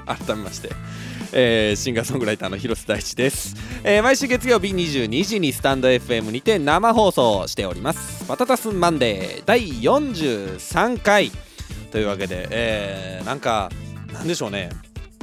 [0.08, 0.16] ー。
[0.28, 1.11] 改めまして。
[1.34, 8.26] えー、シンガーソングライターの広瀬大地です、えー、毎週月曜日22時にスタンド FM にて生放送しております。
[8.28, 11.32] パタタスマンデー第43回
[11.92, 13.70] というわけで、えー、なんか
[14.14, 14.70] なんでしょうね。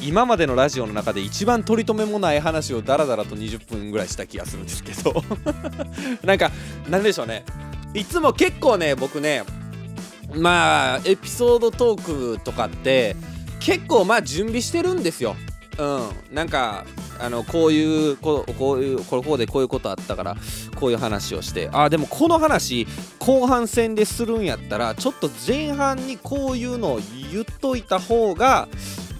[0.00, 5.24] 今までのラジオの中で一番取り留めもない話をダラダラと20分ぐらいした気がするんですけど。
[6.22, 6.52] なんか
[6.88, 7.44] なんでしょうね。
[7.94, 9.42] いつも結構ね僕ね
[10.34, 13.16] まあエピソードトークとかって
[13.60, 15.36] 結構まあ準備してるんですよ。
[15.78, 15.84] う
[16.32, 16.34] ん。
[16.34, 16.84] なんか
[17.20, 20.36] あのこういうここういうこれこうでこういうことあったから
[20.76, 21.68] こういう話をして。
[21.72, 22.86] あでもこの話
[23.18, 27.00] 後半戦でするんやったらちょっと前半にこういうのを
[27.32, 28.68] 言っといた方が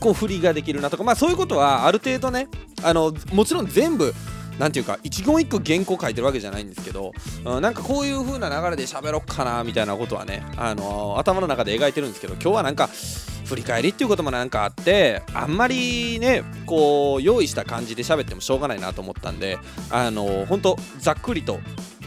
[0.00, 1.04] こう振りができるなとか。
[1.04, 2.48] まあそういうことはある程度ね
[2.82, 4.14] あのもちろん全部
[4.58, 7.12] なんていうか一言一句原稿書いてるわけじゃないんですけど、
[7.44, 12.88] うん、なんかこういう風な流れで喋ろっかなみたいなことはね、あのー、頭の中で描いてるんですけど今日はなんか
[13.48, 19.58] 振り返りっていうこともなんかあってあんまりねこう用意した感じで喋ってもしょうがないなと思ったんで
[19.90, 21.58] あのほんとざっくりと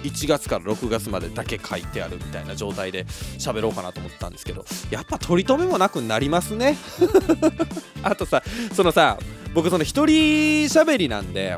[0.03, 3.05] 1月から6月までだけ書いてあるみたいな状態で
[3.37, 6.77] 喋ろうかなと思ったんですけどやっぱ取り留めもなくなりますね。
[8.03, 9.17] あとさそのさ
[9.53, 11.57] 僕その一人喋りなんで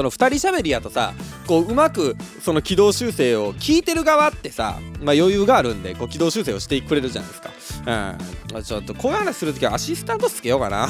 [0.00, 1.12] その2人喋りやとさ
[1.46, 7.50] こううまくその軌道修正を聞いてる側ってさ、まあ、余裕があるんでこう軌道修正をしてくれるじゃないですか。
[8.56, 10.88] うん、ちょっとこういう話するときはアシスタントつけようかな。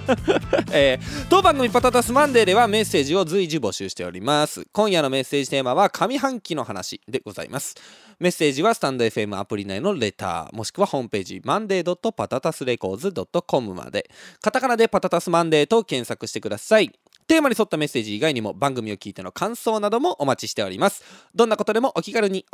[0.72, 4.66] えー、当番組パタタスマンデーではメッセージを随時募集しております。
[4.72, 7.74] 今夜のメッセージテーマは上半期の話でございます。
[8.18, 13.12] メッセージはスタンド FM アプリ内のレター、もしくはホームページ、マンデーパタタスレコーズ
[13.46, 16.90] .com まで、カタカナでパタタスマンデーと検索してください。
[17.28, 21.04] テーマに沿ったメッセージ以外にも番組を聞いての感想などもお待ちしております。
[21.34, 22.46] どんなことでもお気軽に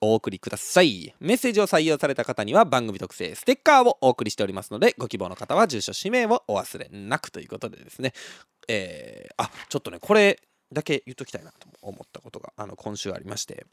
[0.00, 1.14] お送りください。
[1.20, 8.14] メッセージを採用された方には番組特製ステッカーをお送りしておりますので、ご希望の方は住所、氏名をお忘れなくということでですね、
[8.68, 10.40] えー、あ、ちょっとね、これ
[10.72, 13.66] だけ言っときたいなと思ったことが、あの、今週ありまして、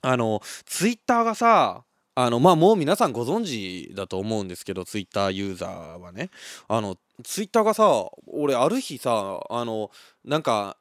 [0.00, 1.82] あの、ツイッターがさ、
[2.14, 6.30] あのまあもう皆さんご存知だと思うんですけどツイッターユーザーはね。
[6.68, 9.90] あのツイッターがさ俺ある日さあの
[10.24, 10.76] なんか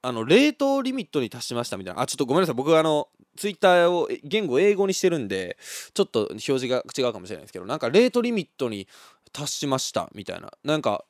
[0.00, 2.00] あの冷凍リミットに達しましたみたいな。
[2.00, 2.54] あちょっとごめんなさい。
[2.54, 5.58] 僕あのツイッターを言語英語にしてるんで
[5.94, 8.88] ちょっと表示が違うかもしれないですけどなんかレートリミットに
[9.32, 10.50] 達しましたみたいな。
[10.64, 11.04] なんか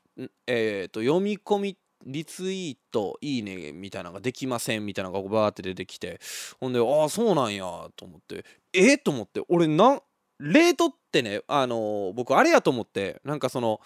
[0.47, 6.21] えっ、ー、と読み込みリツイートいいねみたいなのができませんみたいなのがバーって出てきて。
[6.59, 7.63] ほんでああそうなんや
[7.97, 8.45] と思って。
[8.73, 10.01] えと思って俺な
[10.39, 13.81] レートってねあのー、僕あれやと思ってなんかその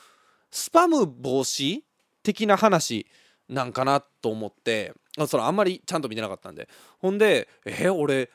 [0.51, 1.81] スパム防止
[2.23, 3.07] 的な話
[3.49, 4.95] なんかなと思って
[5.29, 6.69] それあんまりちゃんと見てなかったんで。
[6.99, 8.31] ほんでえ俺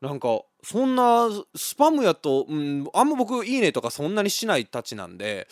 [0.00, 5.46] なんかそんなスパムやと、うん、あんま僕いいねとかそんなにしないたちなんで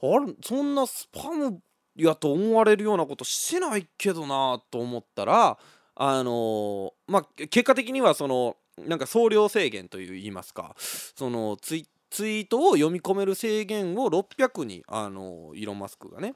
[0.00, 1.60] あれそんなスパム
[1.96, 5.58] やと思われるようなことしてないけどなと思ったら
[5.96, 16.34] あのー、まあ結果的にはそのなんか総量制限といいますかそのツイツイートを読み込める制限を600にあのイーロン・マスクがね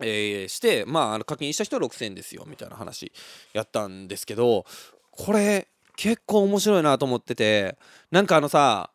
[0.00, 3.12] えー、してまあ課金した人は6000ですよみたいな話
[3.54, 4.66] やったんですけど
[5.10, 7.78] これ結構面白いなと思ってて
[8.10, 8.90] なんかあのさ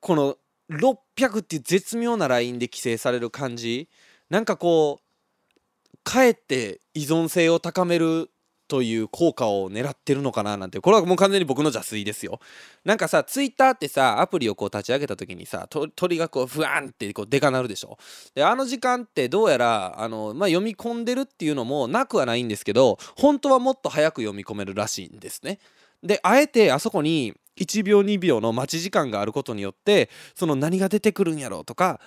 [0.00, 0.36] この
[0.70, 3.88] 600っていう絶妙なラインで規制される感じ
[4.28, 8.30] なんかこうかえって依存性を高める
[8.70, 12.38] という効果を狙ってるのかななんてこれはもう完全に僕の邪推ですよ。
[12.84, 17.98] なんかさツイッターってさアプリをこう立ち上げた時にさ鳥がこうふわんってこうでかなるでしょ。
[18.32, 25.58] であの時間ってどうやらあの、まあ、読み込んでるっていうのもなくはないんですけど本当はもっと早く読み込めるらしいんですね。
[26.04, 32.00] であえてあそこに1秒2秒の待ち時間があることによってその何が出てくるんやろうとか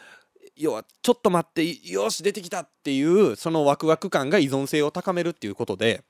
[0.55, 6.03] 要はちょっと待ってよし出てきたっていうそのワクワク感が依存性を高めるっていうことで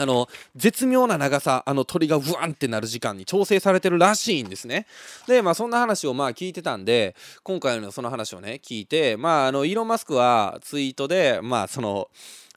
[0.00, 4.86] あの絶妙な長さあの鳥がブワンってなる時間に調整されてるらしいんですね。
[5.26, 12.08] でまあそんな話をまあ聞いてたんで今回のその話をね聞いてまああのイーロン・マスクはツイートでまあその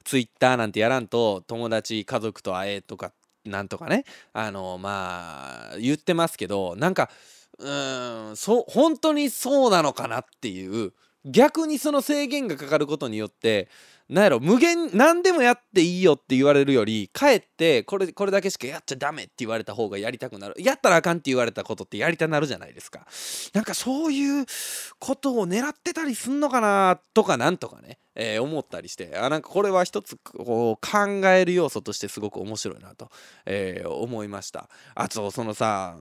[0.03, 3.11] ツイッターなんてやらんと友達家族と会えとか
[3.45, 7.09] なんとかねあのまあ言ってますけどなんか
[7.59, 10.93] うんそ本当にそうなのかなっていう
[11.25, 13.69] 逆にその制限がかかることによって
[14.13, 20.55] なんやろ無限何でもやっていいよって言われるよりかえってこれこれだけしかやっちゃダメって言われた方がやりたくなる。
[20.59, 23.07] やったらあかんって言われたことってやりたなるじゃないですか。
[23.53, 24.45] なんかそういう
[24.99, 33.09] ことを狙ってたりすんのかなとかなんとかね、えー、思ったりしてあなんかこれは一つこう考える要素としてすごく面白いなと、
[33.45, 34.69] えー、思いました。
[34.95, 35.97] あとそのさ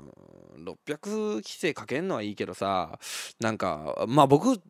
[0.59, 2.99] 600規制かけんのはいいけどさ
[3.41, 4.61] なんかまあ僕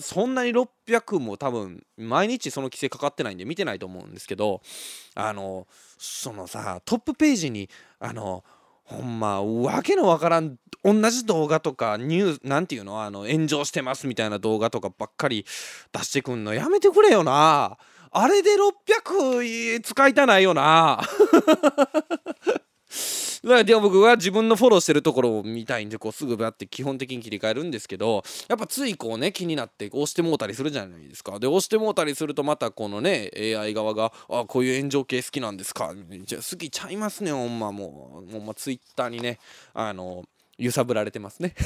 [0.00, 4.62] そんなに600も多分毎日その規制かかってないんで見てないと思うんですけど
[5.14, 5.66] あの
[5.98, 8.44] そのさトップページにあの
[8.92, 15.46] ほんまわけのわからん同じ動画とかニューなんていうのあの炎上してますみたいな動画とかばっかり
[15.92, 17.78] 出してくんのやめてくれよな。
[18.14, 21.00] あれで600使いたないよな。
[23.42, 31.38] だからでも僕は自分のフォローしてるところを見たいんでこうすぐバって基本的に切り替えるんですけどやっぱついこうね気になって押してもうたりするじゃないですか。
[31.40, 35.92] で押してもうたりするとまたこのね AI 側が「あこういう炎上系好きなんですか」
[36.24, 38.32] じゃ好きちゃいますねほんまもう。
[38.32, 39.38] ほんまツイッターにね
[39.74, 40.24] あの
[40.58, 41.54] 揺さぶられてますね。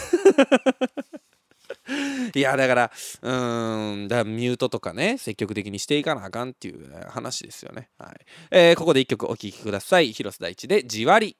[2.34, 2.90] いやだから
[3.22, 7.90] うーんだからミュートとかね積極的にしていかなあかんっていう話ですよね。
[7.98, 8.16] はい、
[8.50, 10.12] えー、ここで一曲お聴きください。
[10.12, 11.36] 広瀬大地で「じわり」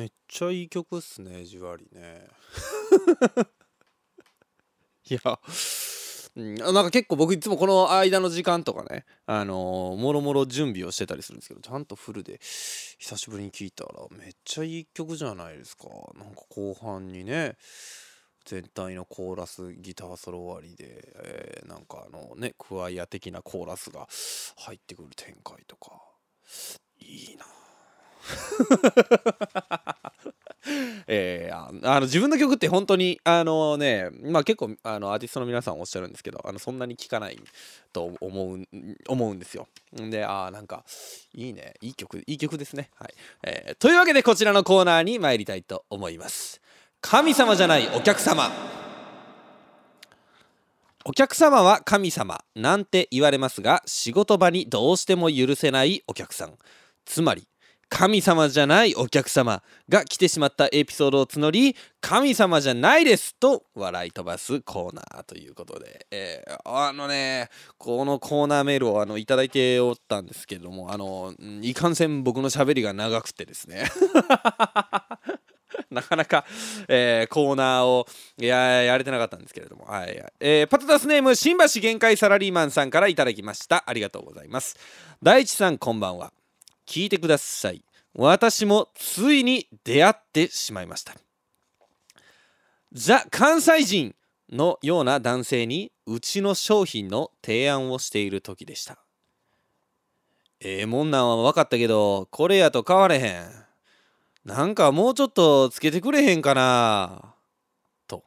[0.00, 2.26] めっちゃいい曲っすねじわりね。
[5.04, 5.20] いや、
[6.34, 15.88] なんか結構僕いつもこの間の時間とかねあのー、もろもろ準備をしてたりするんですけどちゃんとフルで久しぶりに聴いたらめっちゃいい曲じゃないですか。
[16.14, 17.58] なんか後半にね
[18.46, 24.08] 全体のコーラスギターソロ終わりで、えー、なんかあのねクワイア的なコーラスが
[24.56, 25.92] 入ってくる展開とか
[27.00, 27.44] いいな
[31.06, 37.40] えー、あの自分の曲って本当にあのねまあ結構あのアーティストの皆さんおっしゃるんですけどあのそんなに聴かない
[37.92, 38.66] と思う
[39.08, 39.66] 思うんですよ。
[39.92, 40.84] でああなんか
[41.34, 41.74] いいね。
[41.80, 42.90] いい曲いい曲ですね。
[42.94, 46.60] はい、えー、というわけでこちらのコーナーに参りたいと思います。
[47.00, 48.50] 神様じゃないお客様。
[51.04, 56.52] お客様は神様なんて言われますが仕事場にどうしても許せないお客さん。
[57.06, 57.48] つまり
[57.90, 73.84] 神様じゃないお客様が来てしまったエピソードを募り神様じゃないですと笑い飛ばすコーナーということで、えー、あのねこのコーナーメールをあのいただいておったんですけれどもあのいかんせん僕のしゃべりが長くてですね。
[75.90, 76.44] なかなか、
[76.86, 83.82] えー、コーナーをややれてなかったんですけれども、はいえー、パタタスネーム新橋限界サラリーマンさんからいただきました。
[83.86, 84.76] ありがとうございます。
[85.22, 86.32] 大地さんこんばんは。
[86.90, 87.84] 聞いてください。
[88.14, 91.14] 私もついに出会ってしまいました。
[92.92, 94.16] ザ・関西人
[94.50, 98.98] のような男性にうちの商品の提案をしている時でした。
[100.58, 103.48] ええー、もんなんは分かったけどこれやと変われへん。
[104.44, 107.36] なんかもうちょっとつけてくれへんかな。
[108.08, 108.24] と。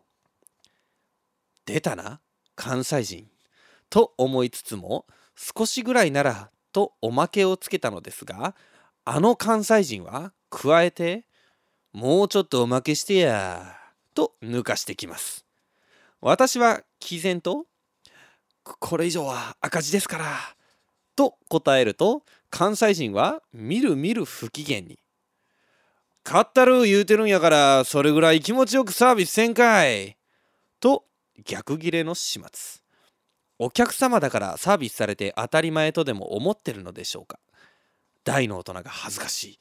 [1.66, 2.22] 出たな
[2.56, 3.28] 関西人。
[3.90, 8.56] と思いつつも少しぐらいならとおまけをつけたのですが
[9.06, 11.26] あの関西人は加えて
[11.94, 13.78] もうちょっとおまけしてや
[14.14, 15.46] と抜かしてきます。
[16.20, 17.66] 私は毅然と
[18.64, 20.26] これ以上は赤字ですから
[21.16, 25.00] と答えると関西人はみるみる不機嫌に。
[26.24, 30.18] 買ったる言うてるんやからそれぐらい気持ちよくサービスせんかい。
[30.80, 31.04] と
[31.44, 32.83] 逆ギレの始末。
[33.60, 37.40] お客様だからサービスされて当たり前とでも思ってるのでしょうか？
[38.24, 39.60] 大の大人が恥ずかしい。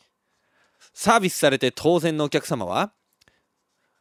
[0.94, 2.92] サービスされて当然のお客様は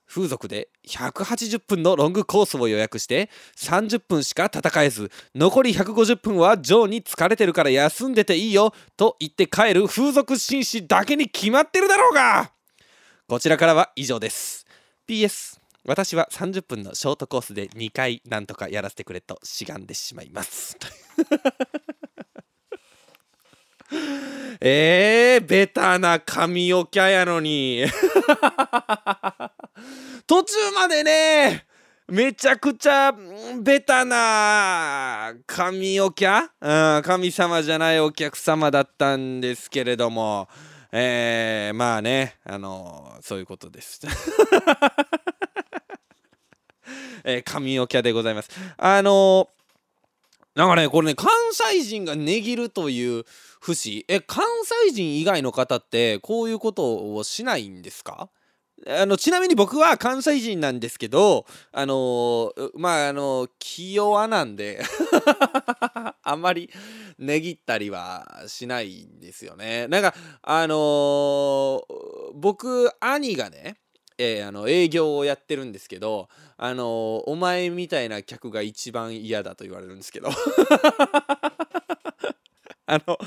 [0.08, 12.52] 風俗で180分のロングコースを予約して30分しか戦えず残り150分はジョーに疲れてるから休んでていいよと言って帰る風俗紳士だけに決まってるだろうが！
[13.26, 14.66] こちらからは以上です。
[15.08, 20.78] PS 私は30分のショートコースで2回なんとかやらせてくれとしがんでしまいます。
[24.62, 27.86] えー、ベタな髪おきゃやのに。
[30.28, 31.66] 途中までね
[32.08, 33.12] めちゃくちゃ
[33.60, 40.48] ベタな神おきゃ、うん、神様じゃないお客様だったんですけれども。
[40.94, 44.02] えー、まあねあのそういうことです。
[47.24, 48.50] えー、神おきゃでございます。
[48.78, 53.26] あのー、なんかね、これね、関西人が値切るという
[53.62, 54.44] 節、え、関
[54.86, 58.30] 西人以外の方ってこういうことをしないんですか？
[58.88, 64.82] あのちなみに僕は関西人なんですけどあのー、まああの気弱なんで
[66.24, 66.68] あんまり
[67.20, 69.88] 値切ったりはしないんですよね。
[69.88, 71.84] なんかあのー、
[72.34, 73.78] 僕兄がね
[74.24, 76.88] えー、あの営業をやってるんですけど、あのー、
[77.26, 80.30] お前みたいな客が一番嫌だと言われるんですけど。
[82.86, 83.18] あの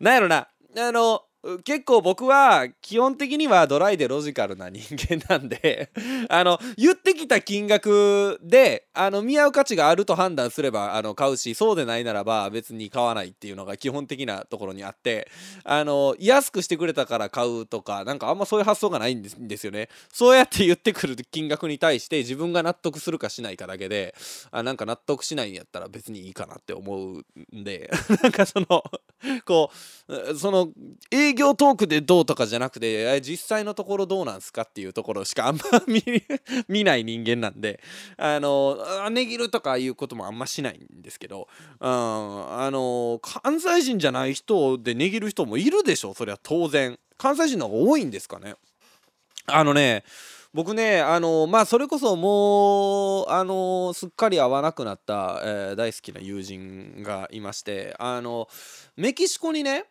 [0.00, 1.22] なんやろなあの
[1.64, 5.90] 結構僕は基本的にはドライでロジカルな人間なんで
[6.30, 15.28] あの言ってきた金額であの見合う価値があると判断すればあの買うしそうでないならば別に買わないっていうのが基本的なところにあって
[15.64, 19.88] あの安くしてくれたから買うとかなんかあんまそういう発想がないんですよね。
[20.12, 24.14] そうやって言ってくる金額に対して自分が納得するかしないかだけで
[24.50, 27.24] あなんか納得しないんやったら別にいいかなって思う
[27.54, 27.90] んで
[28.22, 28.82] なんかその
[29.44, 29.70] こ
[30.08, 30.70] うその
[31.10, 35.62] 営営業トークでどうとかじゃなくて実際のところどうなんすかっていうところしかあんま
[36.68, 37.80] 見 ない人間なんで
[38.16, 38.78] あの
[39.10, 41.48] 値切るとかいうこともあんましないんですけど、
[41.80, 46.98] うん、あの関西人じゃない人で値切る人もいるでしょそれは当然。
[47.16, 48.54] 関西人の方が多いんですかね。
[49.46, 50.04] あのね
[50.52, 58.48] 僕ねあのまあそれこそもうあのすっかり会わなくなった、えー、大好きな友人がいましてあの
[58.96, 59.84] メキシコにね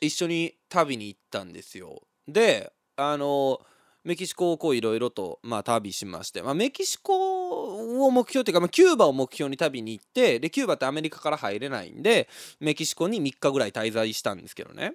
[0.00, 2.02] 一緒に旅に行ったんですよ。
[2.28, 3.60] であの
[4.04, 12.28] メキシコをこういろいろと、まあ、旅しまして、まあ、メキシコを目標というか、まあ、キューバを目標に旅に行ってでキューバってアメリカから入れないんで
[12.60, 14.94] メキシコに3日ぐらい滞在したんですけどね。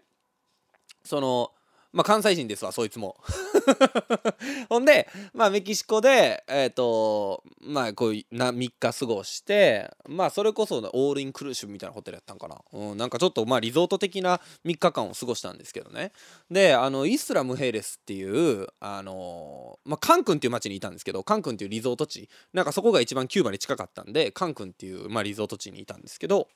[1.04, 1.52] その
[1.94, 3.18] まあ関西人ですわそいつも。
[4.70, 16.12] ほんでまあメキシコでえっ、ー、とまあこうな3日過ごしてまあそれこそオールインクルーシブみたいなホテルやったんかな、うん、なんかちょっとまあリゾート的な3日間を過ごしたんですけどね。
[16.50, 22.30] であのイスラムヘイレスっていうあのまあカンクンっていう街にいたんですけどカンクンっていうリゾート地。
[22.54, 26.48] なんかそこが一番キューバに近かったんでカンクンっていう、まあ、リゾート地にいたんですけど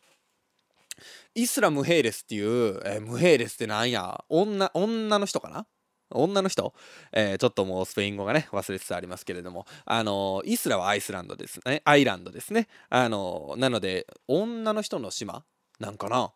[1.33, 4.23] イスラムヘイレスっていう、えー、ムヘイレスってなんや？
[4.29, 5.67] 女女の人かな？
[6.11, 6.73] 女の人、
[7.11, 9.65] えー、ちょっともうスペイン語がね忘れつつありますけれども。
[9.85, 11.81] あのイスラはアイスランドですね。
[11.85, 12.67] アイランドですね。
[12.89, 15.43] あのなので女の人の島？
[15.79, 16.31] なんかな？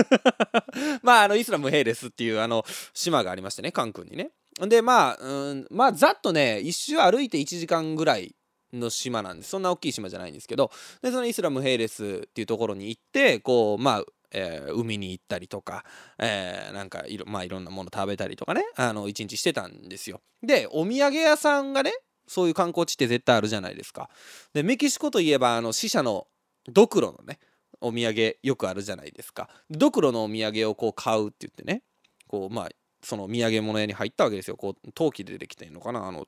[1.02, 2.64] まああのイスラムヘイレスっていうあの
[2.94, 4.30] 島がありましてねカンクンにね。
[4.60, 8.34] でまあうんまあざっとね一周歩いて1時間ぐらい
[8.72, 9.50] の島なんです。
[9.50, 10.70] そんな大きい島じゃないんですけど
[11.02, 15.84] でそのイスラムヘイレスっていうところに行ってこうまあえー、海に行ったりとか、
[16.18, 20.20] えー、なんかいろ,、まあ、いろんなもの食べたりとかねあの一日してたんですよ。
[20.42, 21.92] でお土産屋さんがね
[22.28, 24.08] そういう観光地って絶対あるじゃないですか。
[24.54, 26.28] でメキシコといえばあの死者の
[26.68, 27.40] ドクロのね
[27.80, 29.48] お土産よくあるじゃないですか。
[29.68, 31.82] ドクロのお土産をこう買うって言ってね
[32.28, 32.68] こうまあ
[33.02, 34.56] その土産物屋に入ったわけですよ。
[34.56, 36.06] こう陶器でできてんのかな。
[36.06, 36.26] あの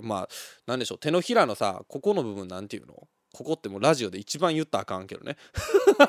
[0.00, 0.28] まあ
[0.66, 0.98] なんでしょう。
[0.98, 2.94] 手のひらのさここの部分なんていうの？
[3.32, 5.36] ここってもうラジオで一番言ったらあかんけどね。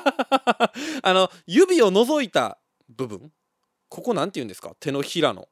[1.02, 3.30] あの指を除いた部分？
[3.88, 4.74] ここなんて言うんですか？
[4.80, 5.48] 手のひらの。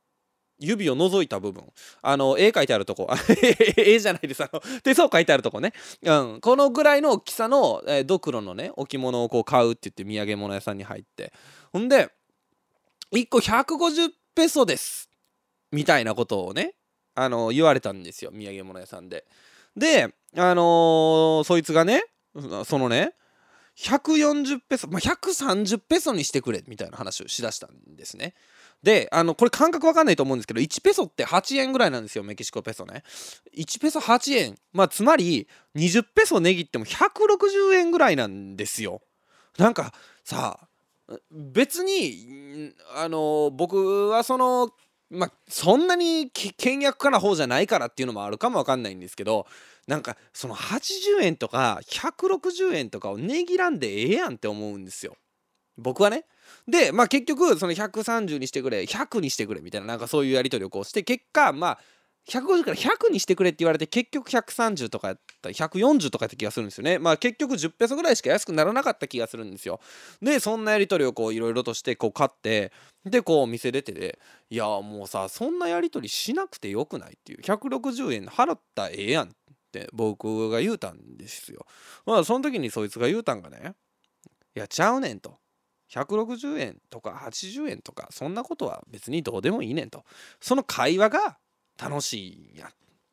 [0.61, 1.65] 指を除いた部分。
[2.03, 3.09] あの絵描いてあるとこ。
[3.77, 4.43] 絵じゃないです。
[4.43, 5.73] あの手相書いてあるとこね、
[6.03, 11.33] うん、このぐらいの大きさの、えー、ドクロのね置物をこう買うって言って土産物屋さんに入って。
[11.73, 12.11] ほんで
[13.13, 15.09] 1個150ペソです。
[15.71, 16.75] みたいなことをね
[17.15, 18.31] あの言われたんですよ。
[18.33, 19.27] 土産物屋さんで。
[19.77, 22.05] であのー、そいつがね
[22.65, 23.15] そのね
[23.79, 28.35] 140ペソ、まあ、130ペソにしてくれみたいな話をしだしたんですね。
[28.83, 33.03] であのこれ感覚わかんないと思うんですけど1ペソって8円ぐらいなんですよメキシコペソね。
[33.57, 34.57] 1ペソ8円。
[34.73, 39.01] まあつまり20ペソ値切っても160円ぐらいなんですよ。
[39.59, 39.93] なんか
[40.25, 40.68] さ
[41.31, 44.71] 別にあの僕はその
[45.11, 49.47] まあそんなに倹約家な方じゃないからっていうのもあるかもわかんないんですけど
[49.87, 55.17] なんかその80円とか160円とかを値切らんでええやんって思うんですよ。
[55.79, 56.25] 僕はね。
[56.67, 61.79] でまあ結局その130にしてくれ100にしてくれみたいななんかそういうやり取りをこうして結果まあ
[62.29, 66.99] 150から100にしてくれって言われて結局130とかやった140とかやった気がするんですよね。
[66.99, 69.81] まあ結局10ペソぐらいしか安くならなかった気がするんですよ。
[70.21, 72.71] でそんなやり取りをこういろいろとしてこう買って
[73.05, 74.19] でこう店出てで
[74.51, 77.41] いやもうさそんなやり取りしなくてよくないっていう。
[77.41, 79.31] 160円払ったらええやんっ
[79.73, 81.67] て僕が言うたんですよ。
[82.05, 83.75] まあその時にそいつが言うたんがね
[84.55, 85.39] いやちゃうねんと。
[85.91, 90.05] 160円とか80円とかそんなことは別にどうでもいいねんと。
[90.41, 91.39] その会話が
[91.81, 92.69] 楽しいや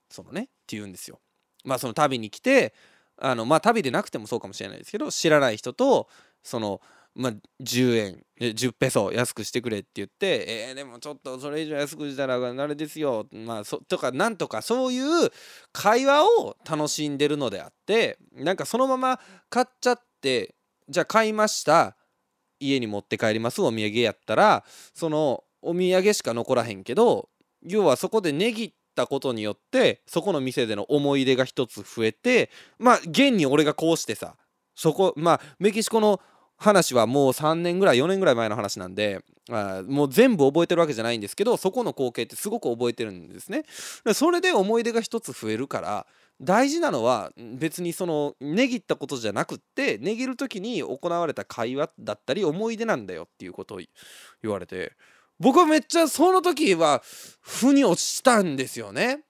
[0.10, 1.20] そのねって言うんですよ。
[1.64, 2.74] まあその旅に来て
[3.18, 6.08] あのまあ旅でなくてもそうかもしれないですけど知らない人と
[6.44, 6.82] その
[7.16, 15.32] まあ、10円10ペソ安くしてくれって言ってえー、でもちょっとそれ以上安くしたらあれですよまあそとかなんとかそういう
[15.72, 20.56] 会話を楽しんでるのであってなんかそのまま買っちゃって
[20.90, 21.96] じゃあ買いました
[22.60, 27.30] 家に持って帰りますお土産やったらそのお土産しか残らへんけど
[27.66, 32.50] 要はそこで値切ったことによってそこの店での思い出が一つ増えて
[32.80, 34.36] まあ現に俺がこうしてさ
[34.76, 36.20] そこまあメキシコの
[36.58, 43.64] 話はもう3年ぐらい4年ぐらい前の話なんであもう全部覚えてるわけじゃないんですけどそこの光景ってすごく覚えてるんですね。
[44.14, 46.08] それで思い出が一つ増えるから
[46.42, 53.82] 大事なのは別にその値切ったことじゃなくって値切る時に行われた会話だったり思い出なんだよっていうことを
[54.42, 54.94] 言われて
[55.40, 57.02] 僕はめっちゃその時は
[57.42, 59.24] 腑に落ちたんですよね。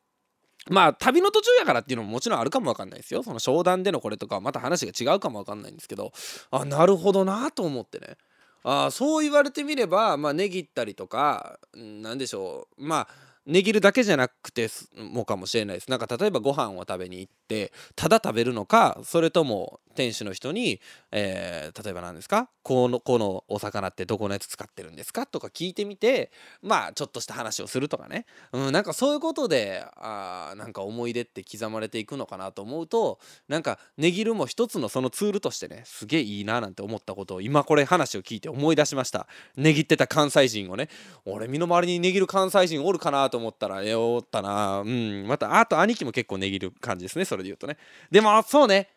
[0.70, 3.24] まあ旅の途中やからっていうのももちろんあるかもわかんないですよ。
[3.24, 6.12] その商談でのこれとかはまた話が違うかもわかんないんですけど
[6.51, 8.18] あなるほどなと思ってね
[8.64, 13.08] あそう言われてみればまあ値切ったりとか何でしょうまあ
[13.45, 20.80] 値切るだけじゃなくてもかもしれないですなんか例えばご飯を食べに行ってただ食べるのかそれとも店主の人に、
[21.12, 22.50] えー、例えば何ですか？
[22.62, 25.26] このこのお魚ってどこのやつ使ってるんですか？
[25.26, 26.32] とか聞いてみて
[26.62, 39.28] まあちょっとした話をするとかね、うん、なんかそういうことであなんか思い出って刻まれていくのかなと思うとなんか値切るも一つのそのツールとしてねすげえいいななんて思ったことを今これ話を聞いて思い出しました。
[39.56, 40.89] 値切ってた関西人をね
[41.26, 44.82] 俺身の回りに値切る関西人おるかなと思ったらえおったな。
[44.82, 47.78] うんまたあと兄貴も結構値切る感じですねそれで言うとね。
[48.12, 48.89] でもそうね。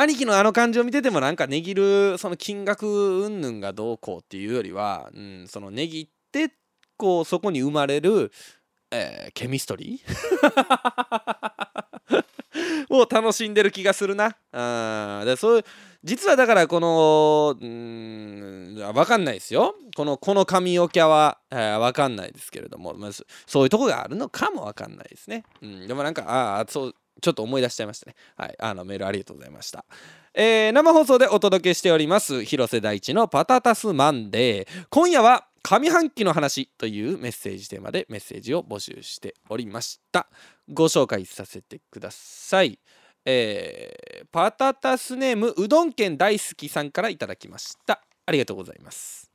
[0.00, 2.86] 兄貴のあの感じを見ててもなんか値切るその金額
[3.26, 6.54] 云々がどうこうっていうよりは、うん、その値切って
[6.96, 8.32] こうそこに生まれる、
[8.90, 10.10] えー、ケミストリー？
[12.90, 14.36] を楽しんでる気がするな。
[14.52, 15.64] あでそう
[16.02, 19.74] 実はだからこのうん分かんないですよ。
[19.94, 23.10] このこの髪おきゃは、えー、分かんないですけれども、まあ、
[23.46, 25.44] そういうとこがあるのかも分かんないですね。
[25.60, 28.14] うん、でもなんかああそうちょっと思い出しちゃいましたね。
[28.36, 29.84] はい、あのメールありがとうございました。
[30.34, 34.86] えー、生放送でお届けしております広瀬大地のパタタスマンデー。
[34.90, 40.28] 今夜は上半期の話というメッセージテーマでメッセージを募集しておりました。
[40.68, 42.78] ご紹介させてください。
[43.24, 48.00] えー、パタタスネームうどん県大好きさんからいただきました。
[48.24, 49.30] ありがとうございます。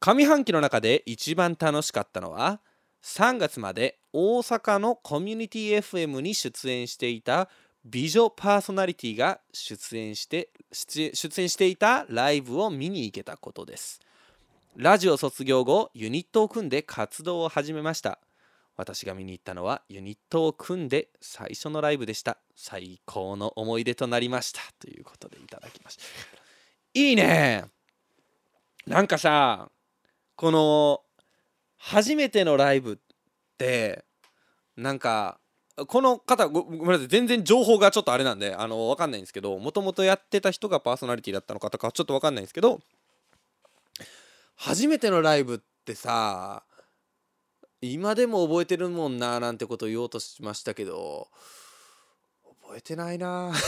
[0.00, 2.60] 上半期の中で一番楽しかったのは
[3.04, 7.48] 3月まで大阪のコミュニティ FM に出演していた
[7.84, 11.10] 美女パーソナリティが出演して出
[11.40, 14.00] 演していたライブを見に行けたことです。
[14.76, 18.18] ラジオ卒業後ユニットを組んで活動を始めました。
[18.76, 22.38] 私が見に行ったのはユニットを組んで最初のライブでした。
[22.54, 24.60] 最高の思い出となりました。
[24.78, 26.02] ということでいただきました。
[26.94, 27.64] いいね！
[28.86, 29.70] なんかさ
[30.36, 31.00] この
[31.76, 32.98] 初めてのライブ
[33.52, 34.04] って
[34.76, 35.38] なんか
[35.86, 42.80] この方ごめんなさい全然情報がちょっとあれなんであの分かんないんですけどもともとやってた人がパーソナリティだったのかとかちょっと分かんないんですけど
[44.56, 46.62] 初めてのライブってさ
[47.80, 51.28] 今でも覚えてるもんななんてことを言おうとしましたけど
[52.62, 53.52] 覚えてないな。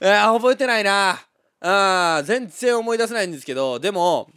[0.00, 1.18] え覚えてないな。
[1.60, 4.28] あ全然思い出せないんですけどでも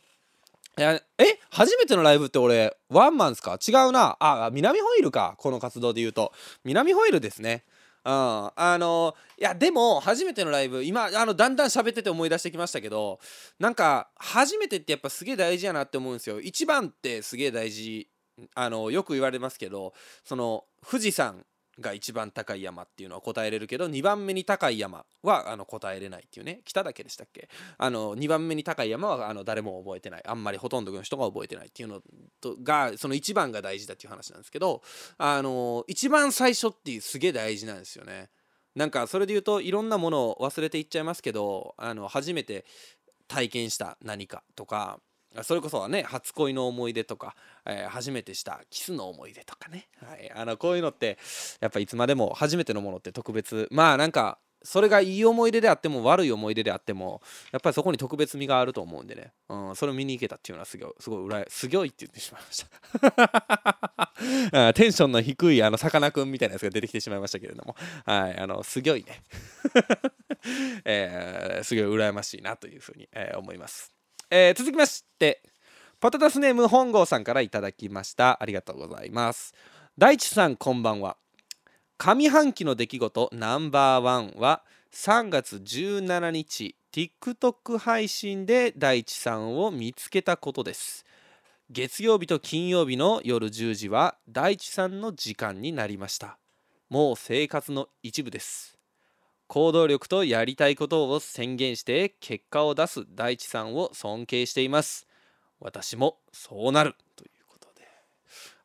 [0.81, 3.57] え初めてのライブって俺ワンマンすか？
[3.65, 4.17] 違うな。
[4.19, 5.35] あ南ホイールか。
[5.37, 6.31] この活動で言うと。
[6.63, 7.63] 南ホイールですね。
[8.05, 8.13] うん。
[8.55, 13.19] あのいやでも初めてのライブ今あのだんだん喋ってて思い出してきましたけど
[13.59, 16.39] なんか初めてってやっぱすげえ大事やなって思うんですよ。
[16.39, 18.07] 一番ってすげえ大事
[18.55, 21.45] あのよく言われますけどその富士山
[21.79, 26.61] が一番高い山っていうのは答えれるけど2番目に高い山はあの答えれないっていうね。
[26.65, 27.49] 北岳でしたっけ？
[27.77, 30.23] あの2番目に高い山はあの誰も覚えてない。
[30.25, 32.01] あんまりほとんどの人が覚えてないっていうの
[32.41, 34.81] とがその1番が大事だっていう話なんですけど
[35.17, 38.29] あの一番最初っていうすげえ大事なんですよね。
[38.75, 42.65] なんかそれで言うといろんなものを忘れていっちゃいますけどあの初めて
[43.27, 44.99] 体験した何かとか
[45.43, 51.17] それこそはね初恋の思い出とか、えー、初めてしたキスの思い出とかね、はい、あのこういうのって
[51.59, 53.67] やっぱいつまでも初めてのものって特別。
[53.71, 57.21] まあなんかそれがいい思い出であっても悪い思い出であっても
[57.51, 62.65] やっぱりそこに特別味があると思うんでね、うん、それを見に行けたっていうのはすごいすごいすごいって言ってしまいまし
[64.51, 64.73] た。
[64.73, 67.75] テンションの低いあのさかなクンみたいなやつが出てきてしまいましたけれども。
[68.05, 69.23] はいあのすごいね、
[70.83, 73.98] えー、すごい羨ましいなというふうに、えー、思います。
[74.31, 75.41] えー、続きまして
[75.99, 78.41] パタタスネーム本郷さんからいただきました。
[78.41, 79.53] ありがとうございます。
[79.97, 81.17] 大地さんこんばんは。
[81.97, 84.63] 上半期の出来事ナンバーワンは
[84.93, 91.05] 3月17日 TikTok 配信で大地さんを見つけたことです。
[91.69, 96.37] 月曜日と金曜日の夜10時は大地さんの時間になりました。
[96.89, 98.78] もう生活の一部です。
[99.49, 105.07] 行動力とやりたいことを宣言して結果を出す大地さんを尊敬しています。
[105.59, 107.87] 私もそうなるということで。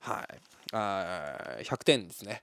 [0.00, 0.40] はい。
[0.72, 2.42] あ100点ですね。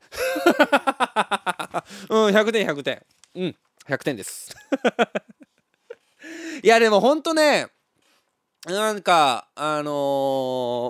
[2.09, 3.05] うん100点100点。
[3.35, 3.55] うん
[3.87, 4.55] 100点です。
[6.63, 7.67] いやでもほんとね
[8.65, 9.91] なんかあの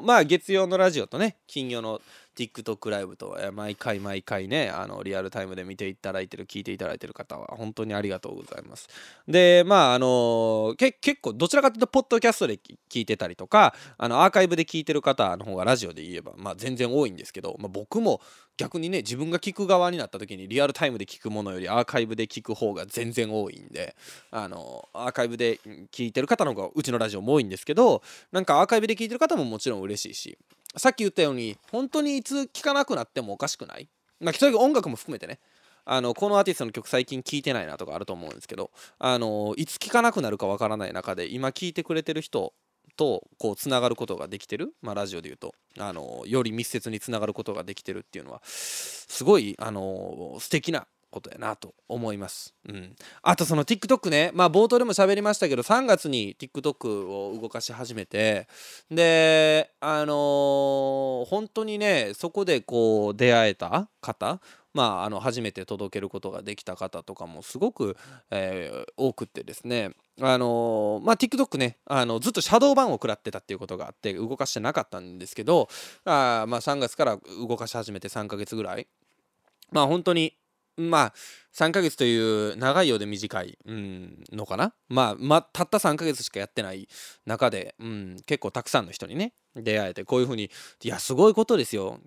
[0.04, 2.02] ー、まあ月曜のラジオとね金曜の
[2.36, 8.88] TikTok ライブと毎回毎回ねあのリアルタイムで見ていただいてる聞いていただいてる方は本当にありがとうございます。
[9.28, 12.60] でまああのけ結構どちらかというとポッドキャストで
[12.90, 18.22] 聞いてたりとかあのアーカイブで聞いてる方の方がラジオで言えばまあ全然多いんですけど、まあ、僕も
[18.58, 23.96] 逆にね自分が聞く側になった時にリアルタイムで聞くものよりアーカイブで聞く方が全然多いんで
[24.30, 25.60] あのアーカイブで
[25.92, 28.02] 聞いてる方の方がうちのラジオも多いんですけど
[28.32, 30.38] なんかアーカイブで聞いてる方ももちろん嬉しいし
[30.78, 33.90] さっき言ったように本当にいつ聴かなくなってもおかしくない？
[34.20, 35.40] まあとにかく音楽も含めてね。
[35.84, 38.70] あのこのアーティストの曲最近聴いてないなとかあると思うんですけど
[39.00, 42.54] あのいつ聴かなくなるかわからない中で今聴いてくれてる人
[42.98, 45.56] とこうつながることができてる、まあ、ラジオで言うと。
[45.80, 52.56] あのより密接につながることができてるっていうのはすごいあの素敵なことやなと思います。
[52.68, 58.48] うん、あとその TikTok ね、まあ冒頭でも喋りましたけど、3月に TikTok を動かし始めて、
[58.90, 64.40] で、あのー、本当にね、そこでこう出会えた方、
[64.74, 67.98] まあ、あの初めて届けることができた方とかもすごく、
[68.30, 69.92] えー、多くってですね、
[70.22, 71.78] あのー、まあ、TikTok ね。
[71.86, 75.68] あのずっとシャドーバンを食らってたっていうことがあって動かしてなかったんですけど
[76.06, 78.88] あ、まあ、3月から動かし始めて3ヶ月ぐらい。
[79.72, 80.36] まあ本当に
[80.78, 81.14] まあ
[81.54, 86.88] 3ヶ月という長いようで短い、うん、のかな、まあ、まあたった3ヶ月しかやってない
[87.26, 90.50] 中で、うん、結構たくさんの人にね出会えてこういうふうに
[90.82, 92.00] いやすごいことですよ。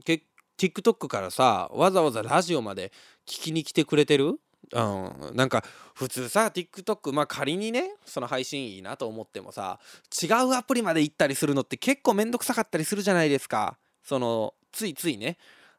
[0.56, 2.92] TikTok からさわざわざラジオまで
[3.26, 4.38] 聞きに来てくれてる？
[4.72, 5.62] うん、なんか
[5.94, 9.78] 普通さ TikTok まあ仮にねその配信いいなと思ってもさ
[10.22, 13.76] 違うアプリまで行ったりするのって結構めんどくさかったりするじゃないですか。
[14.02, 15.36] そのついついね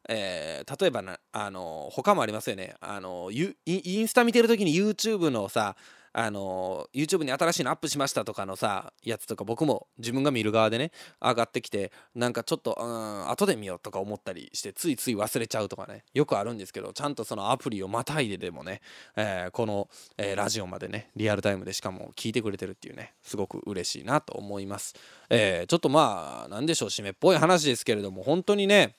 [0.08, 2.76] えー、例えばなあの他もありますよね。
[2.80, 5.76] あのインスタ見てる時に YouTube のさ
[6.18, 10.92] あの YouTube に新しいのアップしましたとかのさやつとか僕も自分が見る側でね
[11.22, 18.80] 上がってきてなんかちょっとうん後で見ようとか思ったりしてついつい忘れちゃうとかねよくあるんですけどちゃんとそのアプリをまたいででもね、
[19.18, 24.96] えー、この、えー、ラジオまでねリアルタイムでしかも聞いてくれてるっていうねすごく嬉しいなと思います、
[25.30, 28.96] えー、ちょっとまあなんでしょう締めっぽい話ですけれども本当にね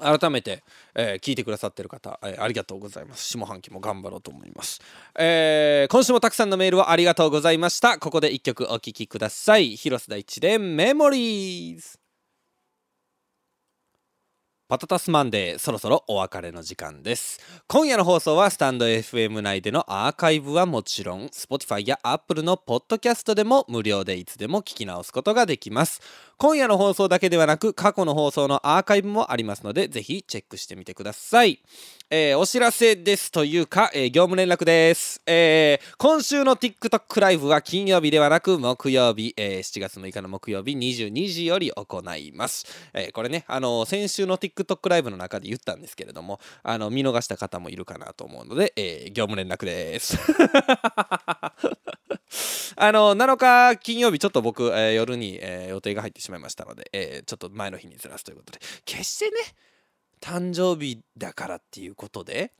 [0.00, 0.62] 改めて、
[0.94, 3.26] えー、聞いてくださってる方、えー、ありがとうございます。
[3.26, 4.80] 下半期も頑張ろうと思います、
[5.18, 7.98] えー、今週もたくさんのメールをありがとうございました。
[7.98, 9.76] ここで一曲お聴きください。
[9.76, 11.98] 広瀬大地でメモリーズ。
[14.66, 17.38] パタタスマンデーそろそろお別れの時間です
[17.68, 26.00] 今夜の放送はスタンド FM 内でのアーカイブはもちろん Spotify や Apple のポッドキャストでも無料でいつでも聞き直すことができます
[26.36, 31.60] 今夜の放送だけではなく過去の放送のアーカイブもありますのでぜひチェックしてみてください。
[32.10, 50.18] えー、お知らせですというか、えー、業務連絡です、えー、今週の TikTok ライブは金曜日ではなく木曜日、え、7月6日の木曜日22時より行います、え、これね、あの先週の TikTok ライブの中で言ったんですけれどもあの見逃した方もいるかなと思うので、え、業務連絡です。
[52.76, 58.60] あの7日金曜日ちょっと僕、えー、夜に、えー、予定が入ってしまいましたので、えー、ちょっと前の日にずらすということで。
[58.84, 59.32] 決してね
[60.20, 62.52] 誕生日だからっていうことで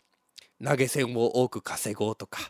[0.62, 2.41] 投げ銭を多く稼ごうとか、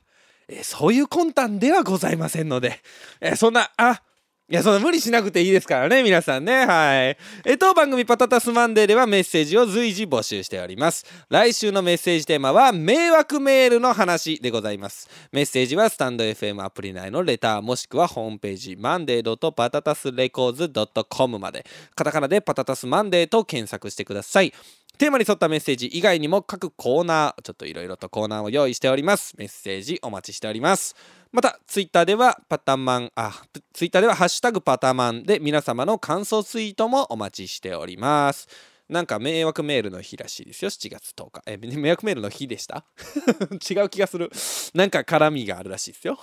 [0.48, 2.80] え、そういう魂胆ではございませんので、
[3.20, 4.02] え、そんなあ
[4.46, 6.66] いや、そんな無理しなくていいですからね、皆さんね。
[6.66, 7.16] はい。
[7.46, 11.06] え当番組パタタスマンデーではメッセージを随時募集しております。
[11.30, 15.08] 来週のメッセージテーマは、迷惑メールの話でございます。
[15.32, 20.70] メッセージはスタンド FM アプリ内のレターもしくはホームページ、マンデーパタタスレコーズ
[21.08, 21.64] .com まで、
[21.94, 24.52] カタカナでパタタスマンデーと検索してください。
[24.98, 29.34] テーマに沿ったメッセージ以外にも各コーナー、ちょっといろいろとコーナーを用意しております。
[29.38, 30.94] メッセージお待ちしております。
[31.34, 38.46] また、ツイッターではパタマン、あ、ツイッターではハッシュタグパタマンで皆様の感想ツイートもお待ちしております。
[38.88, 41.42] なんか迷惑メールの日らしいですよ、7月10日。
[41.46, 42.84] え、迷惑メールの日でした？
[43.68, 44.30] 違う気がする。
[44.74, 46.20] なんか絡みがあるらしいですよ。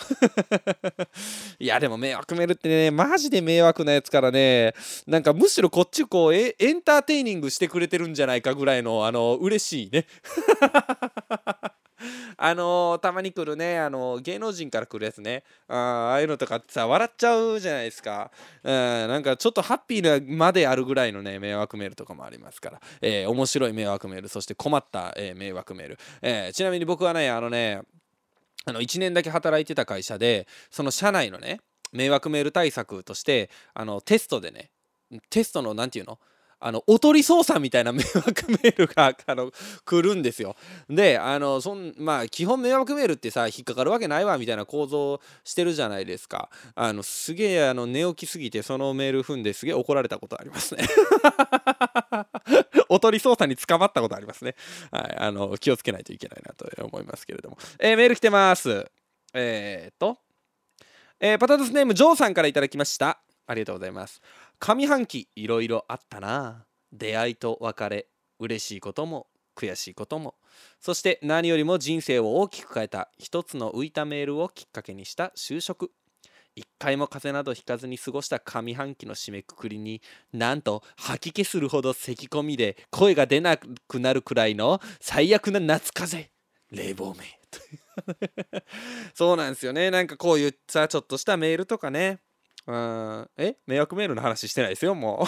[1.59, 4.74] いや、でも迷惑メールってね、マジで迷惑なやつからね、
[5.07, 10.07] なんかむしろこっちこうエ、エンターテイニングしてくれてるんじゃないかぐらいの、あの、嬉しいね。
[12.38, 15.43] あのー、たまに来るね、あのー、芸能人から来るやつね。
[15.68, 18.32] あああいうのとかってさ笑っちゃうじゃないですか、
[18.64, 27.82] うん、なんかちょっとハッピーなまであるぐらいのね迷惑メールとかもありますから、えー、面白い迷惑メールそして困った、えー、迷惑メール、えー、ちなみに僕はねあのね
[28.66, 31.60] あの1年だけ働いてた会社でその社内のね
[31.91, 34.72] 迷惑メール対策としてあのテストでね
[35.30, 36.20] テストの何て言うの？
[36.62, 39.51] あのおとり捜査みたいな迷惑メールがあの
[39.84, 40.55] 来るんですよ。
[40.89, 46.49] であのそんまあ基本迷惑メールってさ引っかかるわけないわみたいな構造してるじゃないですか。
[46.76, 50.86] あのすげえ寝起きすぎてそのメール踏んですげえ怒られたことありますね。
[52.89, 54.55] おとり捜査に捕まったことありますね。
[54.91, 57.57] はい、あの気をつけないといけないなと思いますけれども。
[57.80, 58.86] えー、メール来てます。
[59.34, 60.18] えー、っと、
[61.20, 63.22] えー、パタタスネームジョーさんから頂きました。
[63.47, 64.22] ありがとうございます。
[64.62, 66.68] 上半期いろいろあったな。
[66.93, 68.05] 出会いと別れ
[68.38, 70.36] 嬉しいことも悔しいことも。
[70.80, 75.91] そして何よりも人生を大きく変えた一つの浮いたメールをきっかけにした就職。
[76.55, 79.99] 一回も風邪などひかずに過ごした上半期の締めくくりに
[80.32, 86.30] なんと吐き気するほど咳き込みで声が出なくなるくらいの最悪な夏風
[86.70, 86.86] 邪。
[86.86, 87.26] 冷房名。
[89.16, 89.89] そうなんですよね。
[89.89, 92.20] なんかこういうさちょっとしたメールとかね。
[92.68, 93.55] うん、え？
[93.66, 95.28] 迷惑メールの話してないですよ、も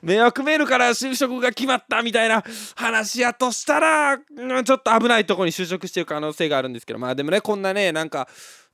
[0.02, 2.42] 迷惑メールから就職が決まったみたいな
[2.74, 8.28] 話やとしたら、うん、ちょっと危ないとこに就職してる可能性があるんですけど、まあでもね、こんなね、なんか、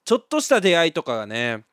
[0.05, 1.65] ちょっとした出会いとかがね、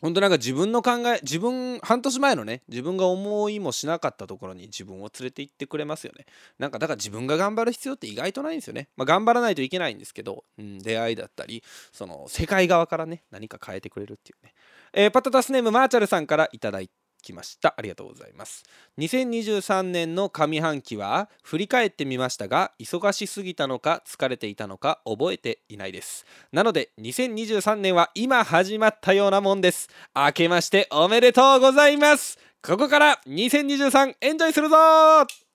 [0.00, 6.26] 本当なんか自分の考え自分半年前のね自分が思いもしなかったところに自分を連れて行ってくれますよね。
[6.58, 8.88] なんかだから自分が頑張る必要って意外とないんですよね。
[8.96, 14.52] まあ頑張らないといけないんですけど、うん、出会いだったりその世界側からね何か変えてくれるっていうね、
[14.92, 16.90] えー、パタタスネームマーチャルさんからいただい
[17.26, 17.74] きました。
[17.76, 18.64] ありがとうございます。
[18.98, 26.24] 2023年の上半期は振り返ってみましたが忙しすぎたのか疲れていたのか覚えていないです。
[26.52, 29.88] なので2023年は今始まったようなもんです。
[30.14, 32.38] 明けましておめでとうございます。
[32.62, 34.76] ここから2023エンジョイするぞ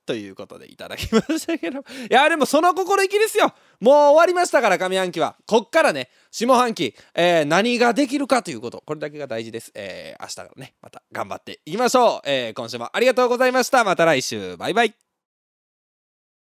[0.06, 3.54] ということでいただきましたけどいやでもその心意気ですよ。
[3.80, 5.36] もう終わりましたから上半期は。
[5.48, 8.82] こっからね下半期、えー、何ができるかということ。
[8.86, 13.84] これだけが大事です、えー、明日からねまた頑張っていきましょう、えー、今週もありがとうございました。
[13.84, 14.58] また来週。
[14.58, 15.11] バイバイ。